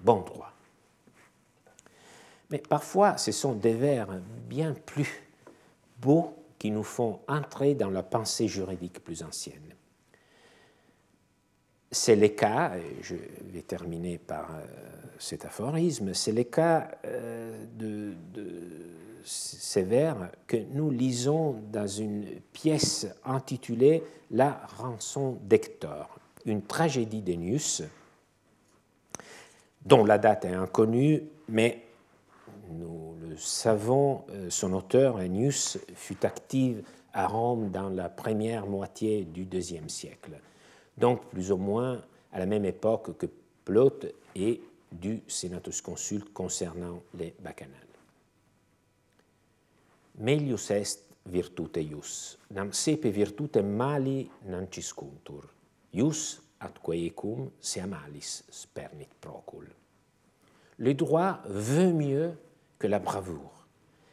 bon 0.00 0.20
droit. 0.20 0.52
Mais 2.50 2.58
parfois, 2.58 3.16
ce 3.16 3.32
sont 3.32 3.54
des 3.54 3.74
vers 3.74 4.08
bien 4.48 4.74
plus 4.74 5.22
beaux 5.98 6.34
qui 6.58 6.70
nous 6.70 6.84
font 6.84 7.20
entrer 7.28 7.74
dans 7.74 7.90
la 7.90 8.02
pensée 8.02 8.48
juridique 8.48 9.02
plus 9.02 9.22
ancienne. 9.22 9.74
C'est 11.90 12.16
le 12.16 12.28
cas, 12.28 12.76
et 12.76 13.02
je 13.02 13.14
vais 13.52 13.62
terminer 13.62 14.18
par 14.18 14.54
euh, 14.54 14.64
cet 15.18 15.44
aphorisme, 15.44 16.14
c'est 16.14 16.32
le 16.32 16.44
cas 16.44 16.90
euh, 17.04 17.64
de, 17.74 18.14
vers 19.76 20.30
que 20.46 20.56
nous 20.72 20.90
lisons 20.90 21.56
dans 21.72 21.86
une 21.86 22.24
pièce 22.52 23.06
intitulée 23.24 24.02
La 24.30 24.60
rançon 24.78 25.38
d'Hector, 25.42 26.18
une 26.44 26.62
tragédie 26.62 27.22
d'Ennius, 27.22 27.82
dont 29.84 30.04
la 30.04 30.18
date 30.18 30.44
est 30.44 30.54
inconnue, 30.54 31.22
mais 31.48 31.82
nous 32.70 33.14
le 33.28 33.36
savons, 33.36 34.24
euh, 34.30 34.50
son 34.50 34.72
auteur, 34.72 35.16
Ennius, 35.16 35.78
fut 35.94 36.24
actif 36.24 36.78
à 37.12 37.26
Rome 37.26 37.70
dans 37.70 37.88
la 37.88 38.08
première 38.08 38.66
moitié 38.66 39.24
du 39.24 39.42
IIe 39.44 39.88
siècle, 39.88 40.32
donc 40.98 41.24
plus 41.26 41.52
ou 41.52 41.56
moins 41.56 42.02
à 42.32 42.38
la 42.38 42.46
même 42.46 42.64
époque 42.64 43.16
que 43.16 43.26
Plaute 43.64 44.06
et 44.34 44.60
du 44.92 45.22
Senatus 45.26 45.80
Consulte 45.80 46.32
concernant 46.32 47.02
les 47.18 47.34
bacchanales. 47.40 47.85
Melius 50.18 50.70
est 50.70 51.02
virtute 51.26 51.82
ius, 51.82 52.38
nam 52.50 52.72
sepe 52.72 53.10
virtute 53.12 53.60
mali 53.62 54.30
non 54.48 54.68
ciscuntur, 54.70 55.44
ius 55.92 56.40
atque 56.60 56.94
ecum 56.94 57.50
se 57.60 57.84
malis 57.84 58.44
spernit 58.50 59.10
procul. 59.20 59.66
Le 60.78 60.94
droit 60.94 61.40
veut 61.46 61.92
mieux 61.92 62.32
que 62.78 62.86
la 62.86 62.98
bravoure, 62.98 63.66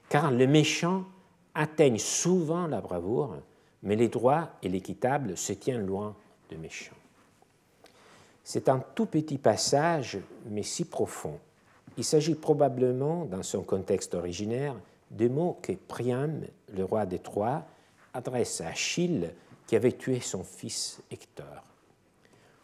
car 0.09 0.31
le 0.31 0.47
méchant 0.47 1.05
atteigne 1.53 1.99
souvent 1.99 2.67
la 2.67 2.81
bravoure, 2.81 3.37
mais 3.83 3.95
les 3.95 4.09
droits 4.09 4.49
et 4.61 4.69
l'équitable 4.69 5.37
se 5.37 5.53
tiennent 5.53 5.85
loin 5.85 6.15
de 6.49 6.57
méchants. 6.57 6.95
C'est 8.43 8.67
un 8.67 8.79
tout 8.79 9.05
petit 9.05 9.37
passage, 9.37 10.17
mais 10.49 10.63
si 10.63 10.85
profond. 10.85 11.39
Il 11.97 12.03
s'agit 12.03 12.35
probablement, 12.35 13.25
dans 13.25 13.43
son 13.43 13.61
contexte 13.61 14.15
originaire, 14.15 14.75
des 15.13 15.29
mots 15.29 15.59
que 15.61 15.73
Priam, 15.73 16.41
le 16.75 16.83
roi 16.83 17.05
des 17.05 17.19
Troies, 17.19 17.63
adresse 18.13 18.61
à 18.61 18.67
Achille 18.67 19.31
qui 19.67 19.75
avait 19.75 19.93
tué 19.93 20.19
son 20.19 20.43
fils 20.43 21.01
Hector. 21.09 21.63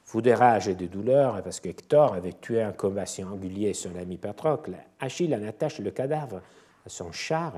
Fou 0.04 0.22
de 0.22 0.32
rage 0.32 0.68
et 0.68 0.76
de 0.76 0.88
douleur, 0.88 1.42
parce 1.44 1.60
qu'Hector 1.60 2.14
avait 2.14 2.34
tué 2.34 2.62
un 2.62 2.72
combat 2.72 3.06
singulier 3.06 3.74
son 3.74 3.96
ami 3.96 4.18
Patrocle, 4.18 4.76
Achille 5.00 5.36
en 5.36 5.48
attache 5.48 5.80
le 5.80 5.92
cadavre 5.92 6.42
à 6.86 6.90
son 6.90 7.12
char 7.12 7.54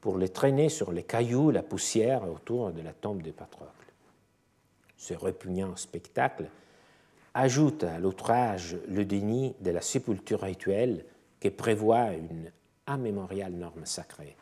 pour 0.00 0.16
le 0.16 0.28
traîner 0.28 0.68
sur 0.68 0.92
les 0.92 1.02
cailloux, 1.02 1.50
la 1.50 1.62
poussière 1.62 2.30
autour 2.30 2.72
de 2.72 2.80
la 2.80 2.92
tombe 2.92 3.22
de 3.22 3.30
Patrocle. 3.30 3.70
Ce 4.96 5.14
repugnant 5.14 5.76
spectacle 5.76 6.46
ajoute 7.34 7.84
à 7.84 7.98
l'outrage 7.98 8.76
le 8.88 9.04
déni 9.04 9.54
de 9.60 9.70
la 9.70 9.82
sépulture 9.82 10.40
rituelle 10.40 11.04
qui 11.40 11.50
prévoit 11.50 12.12
une 12.12 12.50
immémoriale 12.88 13.52
norme 13.52 13.86
sacrée. 13.86 14.36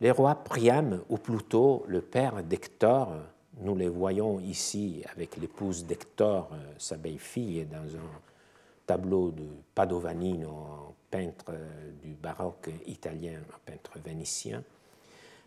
Les 0.00 0.10
rois 0.10 0.34
Priam, 0.34 1.00
ou 1.08 1.16
plutôt 1.16 1.84
le 1.88 2.02
père 2.02 2.42
d'Hector, 2.42 3.14
nous 3.60 3.74
les 3.74 3.88
voyons 3.88 4.38
ici 4.40 5.02
avec 5.10 5.38
l'épouse 5.38 5.86
d'Hector, 5.86 6.50
euh, 6.52 6.74
sa 6.76 6.98
belle-fille, 6.98 7.64
dans 7.64 7.96
un 7.96 8.10
tableau 8.86 9.30
de 9.30 9.46
Padovanino, 9.74 10.94
peintre 11.10 11.46
euh, 11.50 11.90
du 12.02 12.12
baroque 12.14 12.68
italien, 12.86 13.40
peintre 13.64 13.98
vénitien. 14.04 14.62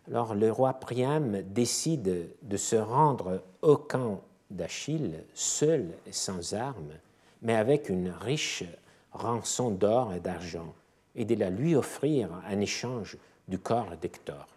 Alors 0.08 0.34
le 0.34 0.52
roi 0.52 0.74
Priam 0.74 1.44
décide 1.44 2.32
de 2.42 2.58
se 2.58 2.76
rendre 2.76 3.44
au 3.62 3.78
camp 3.78 4.22
d'Achille, 4.50 5.24
seul 5.36 5.94
et 6.08 6.12
sans 6.12 6.56
armes, 6.56 6.94
mais 7.44 7.56
avec 7.56 7.90
une 7.90 8.10
riche 8.10 8.64
rançon 9.12 9.70
d'or 9.70 10.14
et 10.14 10.20
d'argent, 10.20 10.74
et 11.16 11.26
de 11.26 11.36
la 11.36 11.50
lui 11.50 11.76
offrir 11.76 12.30
en 12.48 12.60
échange 12.60 13.18
du 13.48 13.60
corps 13.60 13.98
d'Hector. 13.98 14.48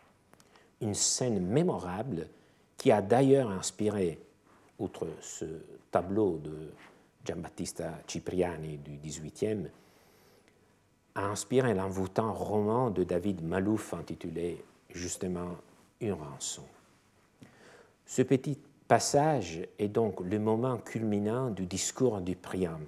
Une 0.81 0.95
scène 0.95 1.45
mémorable 1.47 2.27
qui 2.77 2.91
a 2.91 3.01
d'ailleurs 3.01 3.51
inspiré, 3.51 4.19
outre 4.79 5.07
ce 5.21 5.45
tableau 5.91 6.39
de 6.39 6.71
Giambattista 7.25 7.93
Cipriani 8.07 8.79
du 8.79 8.97
XVIIIe, 8.97 9.69
a 11.15 11.27
inspiré 11.27 11.75
l'envoûtant 11.75 12.33
roman 12.33 12.91
de 12.91 13.05
David 13.05 13.43
Malouf 13.43 13.95
intitulé 13.95 14.65
justement 14.91 15.57
Une 16.01 16.15
rançon. 16.15 16.65
Ce 18.07 18.23
petit 18.23 18.59
passage 18.89 19.61
est 19.79 19.89
donc 19.89 20.21
le 20.21 20.39
moment 20.39 20.79
culminant 20.79 21.51
du 21.51 21.67
discours 21.67 22.21
du 22.21 22.35
Priam, 22.35 22.85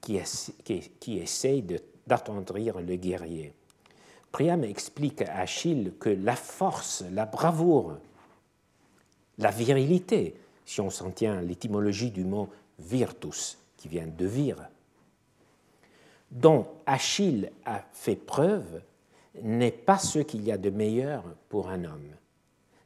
qui, 0.00 0.20
qui 1.00 1.18
essaye 1.18 1.62
d'attendrir 2.12 2.78
le 2.80 2.96
guerrier. 2.96 3.54
Priam 4.32 4.64
explique 4.64 5.22
à 5.22 5.40
Achille 5.40 5.94
que 5.98 6.10
la 6.10 6.36
force, 6.36 7.02
la 7.10 7.24
bravoure, 7.24 7.96
la 9.38 9.50
virilité, 9.50 10.36
si 10.66 10.82
on 10.82 10.90
s'en 10.90 11.10
tient 11.10 11.38
à 11.38 11.40
l'étymologie 11.40 12.10
du 12.10 12.24
mot 12.24 12.50
virtus, 12.78 13.56
qui 13.78 13.88
vient 13.88 14.06
de 14.06 14.26
vir, 14.26 14.56
dont 16.30 16.66
Achille 16.84 17.50
a 17.64 17.82
fait 17.92 18.16
preuve, 18.16 18.82
n'est 19.42 19.70
pas 19.70 19.98
ce 19.98 20.18
qu'il 20.18 20.44
y 20.44 20.52
a 20.52 20.58
de 20.58 20.68
meilleur 20.68 21.24
pour 21.48 21.70
un 21.70 21.84
homme. 21.84 22.10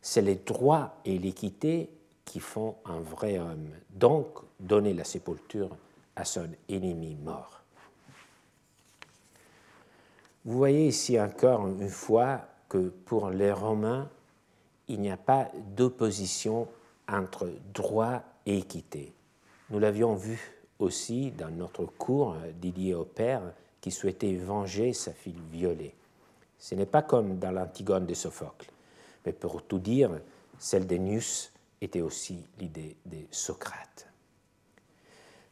C'est 0.00 0.22
les 0.22 0.36
droits 0.36 0.94
et 1.04 1.18
l'équité 1.18 1.90
qui 2.24 2.38
font 2.38 2.76
un 2.84 3.00
vrai 3.00 3.38
homme, 3.40 3.70
donc 3.90 4.38
donner 4.60 4.94
la 4.94 5.04
sépulture 5.04 5.76
à 6.14 6.24
son 6.24 6.48
ennemi 6.68 7.16
mort. 7.16 7.55
Vous 10.46 10.58
voyez 10.58 10.86
ici 10.86 11.20
encore 11.20 11.66
une 11.66 11.88
fois 11.88 12.40
que 12.68 12.88
pour 12.88 13.30
les 13.30 13.50
Romains, 13.50 14.08
il 14.86 15.00
n'y 15.00 15.10
a 15.10 15.16
pas 15.16 15.50
d'opposition 15.74 16.68
entre 17.08 17.50
droit 17.74 18.22
et 18.46 18.58
équité. 18.58 19.12
Nous 19.70 19.80
l'avions 19.80 20.14
vu 20.14 20.38
aussi 20.78 21.32
dans 21.32 21.50
notre 21.50 21.84
cours 21.84 22.36
Didier 22.60 22.94
au 22.94 23.04
père 23.04 23.42
qui 23.80 23.90
souhaitait 23.90 24.36
venger 24.36 24.92
sa 24.92 25.12
fille 25.12 25.34
violée. 25.50 25.96
Ce 26.60 26.76
n'est 26.76 26.86
pas 26.86 27.02
comme 27.02 27.40
dans 27.40 27.50
l'Antigone 27.50 28.06
de 28.06 28.14
Sophocle, 28.14 28.70
mais 29.24 29.32
pour 29.32 29.64
tout 29.64 29.80
dire, 29.80 30.12
celle 30.60 30.86
d'Ennius 30.86 31.52
était 31.80 32.02
aussi 32.02 32.38
l'idée 32.60 32.94
de 33.04 33.18
Socrate. 33.32 34.06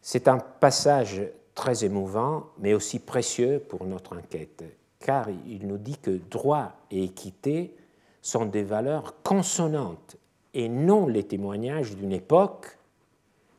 C'est 0.01 0.29
un 0.29 0.39
passage 0.39 1.21
très 1.57 1.85
émouvant, 1.85 2.45
mais 2.59 2.75
aussi 2.75 3.01
précieux 3.01 3.59
pour 3.59 3.85
notre 3.87 4.17
enquête, 4.17 4.63
car 5.05 5.29
il 5.29 5.67
nous 5.67 5.77
dit 5.77 5.99
que 5.99 6.19
droit 6.31 6.73
et 6.91 7.05
équité 7.05 7.77
sont 8.23 8.47
des 8.47 8.63
valeurs 8.63 9.23
consonantes 9.23 10.17
et 10.55 10.67
non 10.71 11.07
les 11.07 11.25
témoignages 11.25 11.95
d'une 11.95 12.13
époque 12.13 12.79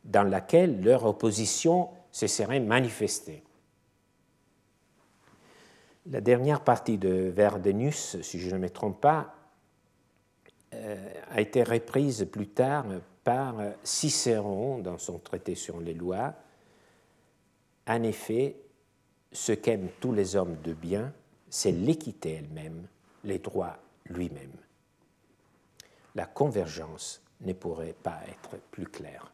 dans 0.03 0.23
laquelle 0.23 0.81
leur 0.81 1.05
opposition 1.05 1.89
se 2.11 2.25
serait 2.25 2.59
manifestée. 2.59 3.43
La 6.07 6.19
dernière 6.19 6.61
partie 6.61 6.97
de 6.97 7.31
Verdenus, 7.35 8.19
si 8.23 8.39
je 8.39 8.49
ne 8.49 8.57
me 8.57 8.69
trompe 8.71 8.99
pas, 8.99 9.35
euh, 10.73 10.95
a 11.29 11.41
été 11.41 11.61
reprise 11.61 12.27
plus 12.31 12.47
tard 12.47 12.85
par 13.23 13.57
Cicéron 13.83 14.79
dans 14.79 14.97
son 14.97 15.19
traité 15.19 15.53
sur 15.53 15.79
les 15.79 15.93
lois. 15.93 16.33
En 17.87 18.01
effet, 18.01 18.55
ce 19.31 19.51
qu'aiment 19.51 19.89
tous 19.99 20.11
les 20.11 20.35
hommes 20.35 20.57
de 20.63 20.73
bien, 20.73 21.13
c'est 21.49 21.71
l'équité 21.71 22.33
elle-même, 22.33 22.87
les 23.23 23.39
droits 23.39 23.77
lui-même. 24.05 24.51
La 26.15 26.25
convergence 26.25 27.21
ne 27.41 27.53
pourrait 27.53 27.95
pas 28.01 28.19
être 28.27 28.57
plus 28.71 28.87
claire. 28.87 29.31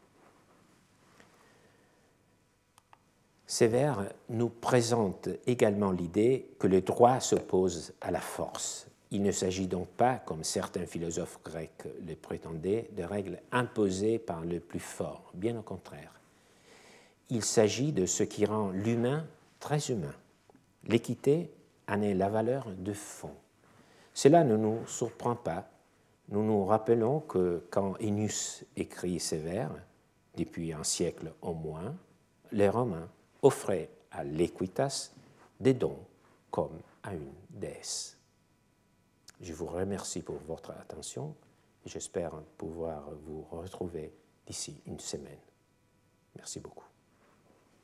Ces 3.45 3.68
vers 3.68 4.07
nous 4.30 4.49
présentent 4.49 5.30
également 5.45 5.91
l'idée 5.91 6.47
que 6.57 6.68
le 6.68 6.82
droit 6.82 7.20
s'oppose 7.20 7.93
à 7.99 8.09
la 8.09 8.22
force. 8.22 8.88
Il 9.12 9.24
ne 9.24 9.32
s'agit 9.34 9.68
donc 9.68 9.89
pas, 9.89 10.16
comme 10.16 10.45
certains 10.45 10.86
philosophes 10.86 11.39
grecs 11.43 11.84
le 12.07 12.16
prétendaient, 12.16 12.89
de 12.95 13.03
règles 13.03 13.41
imposées 13.51 14.20
par 14.20 14.41
le 14.41 14.62
plus 14.62 14.80
fort, 14.80 15.32
bien 15.34 15.59
au 15.59 15.62
contraire. 15.62 16.14
Il 17.30 17.43
s'agit 17.43 17.91
de 17.91 18.05
ce 18.05 18.24
qui 18.24 18.45
rend 18.45 18.70
l'humain 18.70 19.28
très 19.59 19.89
humain. 19.89 20.16
L'équité 20.86 21.51
en 21.88 22.02
est 22.02 22.14
la 22.14 22.30
valeur 22.30 22.70
de 22.70 22.94
fond. 22.94 23.36
Cela 24.14 24.44
ne 24.44 24.58
nous 24.58 24.86
surprend 24.88 25.36
pas. 25.36 25.70
Nous 26.30 26.44
nous 26.44 26.66
rappelons 26.66 27.22
que 27.22 27.66
quand 27.70 27.96
Ennius 28.02 28.64
écrit 28.76 29.20
ces 29.20 29.38
vers, 29.40 29.72
depuis 30.36 30.74
un 30.74 30.84
siècle 30.84 31.34
au 31.42 31.54
moins, 31.54 31.96
les 32.52 32.70
Romains 32.70 33.10
offraient 33.42 33.90
à 34.12 34.24
l'Equitas 34.24 35.12
des 35.60 35.74
dons 35.74 36.00
comme 36.50 36.80
à 37.04 37.14
une 37.14 37.34
déesse. 37.50 38.18
Je 39.42 39.54
vous 39.54 39.66
remercie 39.66 40.22
pour 40.22 40.38
votre 40.48 40.72
attention 40.72 41.36
et 41.86 41.90
j'espère 41.90 42.34
pouvoir 42.58 43.10
vous 43.26 43.42
retrouver 43.52 44.14
d'ici 44.46 44.82
une 44.86 45.00
semaine. 45.00 45.40
Merci 46.36 46.60
beaucoup. 46.60 46.91